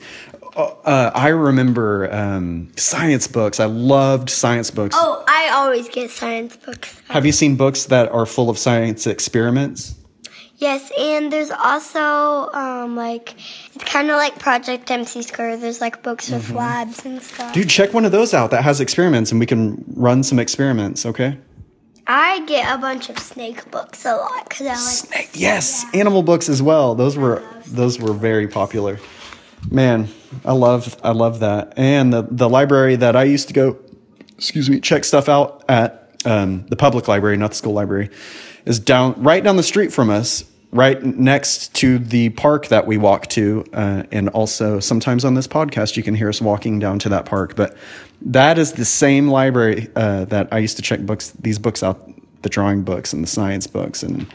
Uh, 0.55 0.73
uh, 0.85 1.11
I 1.15 1.29
remember 1.29 2.13
um, 2.13 2.71
science 2.77 3.27
books. 3.27 3.59
I 3.59 3.65
loved 3.65 4.29
science 4.29 4.69
books. 4.69 4.95
Oh, 4.97 5.23
I 5.27 5.49
always 5.53 5.89
get 5.89 6.11
science 6.11 6.55
books. 6.55 7.01
Have 7.09 7.25
you 7.25 7.31
seen 7.31 7.55
books 7.55 7.85
that 7.85 8.11
are 8.11 8.25
full 8.25 8.49
of 8.49 8.57
science 8.57 9.07
experiments? 9.07 9.95
Yes, 10.57 10.89
and 10.97 11.31
there's 11.33 11.51
also 11.51 12.49
um, 12.53 12.95
like 12.95 13.35
it's 13.73 13.83
kind 13.83 14.09
of 14.09 14.15
like 14.15 14.39
Project 14.39 14.89
MC 14.89 15.21
Square. 15.21 15.57
There's 15.57 15.81
like 15.81 16.01
books 16.01 16.29
with 16.29 16.49
labs 16.51 17.05
and 17.05 17.21
stuff. 17.21 17.53
Dude, 17.53 17.69
check 17.69 17.93
one 17.93 18.05
of 18.05 18.11
those 18.13 18.33
out 18.33 18.51
that 18.51 18.63
has 18.63 18.79
experiments 18.79 19.31
and 19.31 19.39
we 19.39 19.45
can 19.45 19.83
run 19.95 20.23
some 20.23 20.39
experiments, 20.39 21.05
okay? 21.05 21.37
I 22.07 22.45
get 22.45 22.73
a 22.73 22.77
bunch 22.77 23.09
of 23.09 23.17
snake 23.19 23.69
books 23.71 24.05
a 24.05 24.15
lot 24.15 24.47
because 24.47 24.67
I 24.67 24.69
like. 24.69 24.79
Snake, 24.79 25.29
yes, 25.33 25.85
animal 25.93 26.23
books 26.23 26.47
as 26.47 26.61
well. 26.61 26.95
Those 26.95 27.17
were 27.17 27.43
those 27.67 27.99
were 27.99 28.13
very 28.13 28.47
popular. 28.47 28.99
Man, 29.69 30.07
I 30.45 30.53
love 30.53 30.95
I 31.03 31.11
love 31.11 31.39
that. 31.39 31.73
And 31.77 32.13
the 32.13 32.27
the 32.29 32.47
library 32.47 32.95
that 32.97 33.15
I 33.15 33.23
used 33.23 33.47
to 33.49 33.53
go, 33.53 33.77
excuse 34.37 34.69
me, 34.69 34.79
check 34.79 35.03
stuff 35.03 35.27
out 35.27 35.65
at 35.67 36.04
um, 36.25 36.65
the 36.67 36.75
public 36.75 37.07
library, 37.07 37.37
not 37.37 37.51
the 37.51 37.55
school 37.55 37.73
library, 37.73 38.09
is 38.65 38.79
down 38.79 39.21
right 39.21 39.43
down 39.43 39.57
the 39.57 39.63
street 39.63 39.93
from 39.93 40.09
us, 40.09 40.43
right 40.71 41.01
next 41.03 41.73
to 41.75 41.99
the 41.99 42.29
park 42.29 42.67
that 42.67 42.85
we 42.85 42.97
walk 42.97 43.27
to. 43.27 43.63
Uh, 43.73 44.03
and 44.11 44.29
also 44.29 44.79
sometimes 44.79 45.23
on 45.23 45.33
this 45.33 45.47
podcast, 45.47 45.95
you 45.95 46.03
can 46.03 46.15
hear 46.15 46.29
us 46.29 46.41
walking 46.41 46.79
down 46.79 46.99
to 46.99 47.09
that 47.09 47.25
park. 47.25 47.55
But 47.55 47.77
that 48.21 48.57
is 48.57 48.73
the 48.73 48.85
same 48.85 49.27
library 49.27 49.87
uh, 49.95 50.25
that 50.25 50.49
I 50.51 50.57
used 50.57 50.75
to 50.77 50.81
check 50.81 50.99
books, 51.01 51.31
these 51.31 51.59
books 51.59 51.83
out, 51.83 52.09
the 52.41 52.49
drawing 52.49 52.83
books 52.83 53.13
and 53.13 53.23
the 53.23 53.27
science 53.27 53.67
books. 53.67 54.03
And 54.03 54.27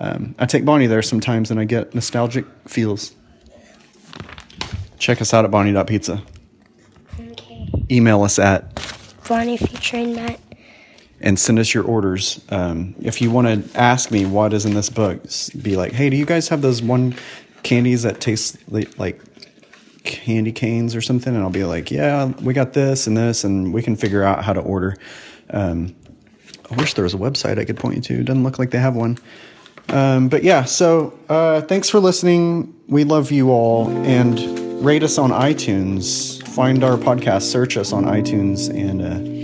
um, 0.00 0.34
I 0.38 0.46
take 0.46 0.64
Bonnie 0.64 0.86
there 0.86 1.02
sometimes, 1.02 1.50
and 1.50 1.58
I 1.58 1.64
get 1.64 1.94
nostalgic 1.94 2.46
feels. 2.66 3.14
Check 4.98 5.20
us 5.20 5.34
out 5.34 5.44
at 5.44 5.50
Bonnie.pizza. 5.50 6.22
Okay. 7.18 7.72
Email 7.90 8.22
us 8.22 8.38
at 8.38 8.80
Bonnie 9.28 9.56
featuring 9.56 10.14
Matt. 10.14 10.40
And 11.20 11.38
send 11.38 11.58
us 11.58 11.74
your 11.74 11.84
orders. 11.84 12.40
Um, 12.48 12.94
if 13.00 13.20
you 13.20 13.30
want 13.30 13.46
to 13.46 13.78
ask 13.78 14.10
me 14.10 14.24
what 14.26 14.52
is 14.52 14.64
in 14.64 14.74
this 14.74 14.88
book, 14.88 15.22
be 15.60 15.76
like, 15.76 15.92
hey, 15.92 16.10
do 16.10 16.16
you 16.16 16.26
guys 16.26 16.48
have 16.48 16.62
those 16.62 16.82
one 16.82 17.14
candies 17.62 18.02
that 18.04 18.20
taste 18.20 18.56
li- 18.68 18.88
like 18.96 19.20
candy 20.04 20.52
canes 20.52 20.96
or 20.96 21.00
something? 21.00 21.34
And 21.34 21.42
I'll 21.42 21.50
be 21.50 21.64
like, 21.64 21.90
yeah, 21.90 22.26
we 22.42 22.54
got 22.54 22.72
this 22.72 23.06
and 23.06 23.16
this, 23.16 23.44
and 23.44 23.72
we 23.72 23.82
can 23.82 23.96
figure 23.96 24.22
out 24.22 24.44
how 24.44 24.52
to 24.52 24.60
order. 24.60 24.96
Um, 25.50 25.94
I 26.70 26.74
wish 26.76 26.94
there 26.94 27.04
was 27.04 27.14
a 27.14 27.18
website 27.18 27.58
I 27.58 27.64
could 27.64 27.76
point 27.76 27.96
you 27.96 28.02
to. 28.02 28.24
Doesn't 28.24 28.44
look 28.44 28.58
like 28.58 28.70
they 28.70 28.78
have 28.78 28.96
one. 28.96 29.18
Um, 29.88 30.28
but 30.28 30.44
yeah, 30.44 30.64
so 30.64 31.18
uh, 31.28 31.62
thanks 31.62 31.88
for 31.88 31.98
listening. 31.98 32.74
We 32.86 33.04
love 33.04 33.32
you 33.32 33.50
all 33.50 33.88
and 34.06 34.84
rate 34.84 35.02
us 35.02 35.18
on 35.18 35.30
iTunes. 35.30 36.46
Find 36.48 36.84
our 36.84 36.96
podcast, 36.96 37.42
search 37.42 37.76
us 37.76 37.92
on 37.92 38.04
iTunes, 38.04 38.70
and 38.70 39.02
uh, 39.02 39.39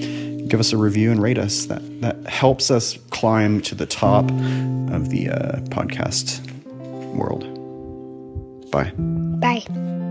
give 0.49 0.61
us 0.61 0.73
a 0.73 0.77
review 0.77 1.11
and 1.11 1.23
rate 1.23 1.39
us. 1.39 1.67
That 1.67 1.83
that 2.01 2.27
helps 2.27 2.71
us 2.71 2.99
climb 3.11 3.61
to 3.63 3.75
the 3.75 3.87
top 3.87 4.25
of 4.31 5.11
the 5.11 5.31
uh, 5.31 5.61
podcast 5.71 6.41
world. 7.15 7.45
Bye. 8.71 8.93
Bye. 8.97 10.06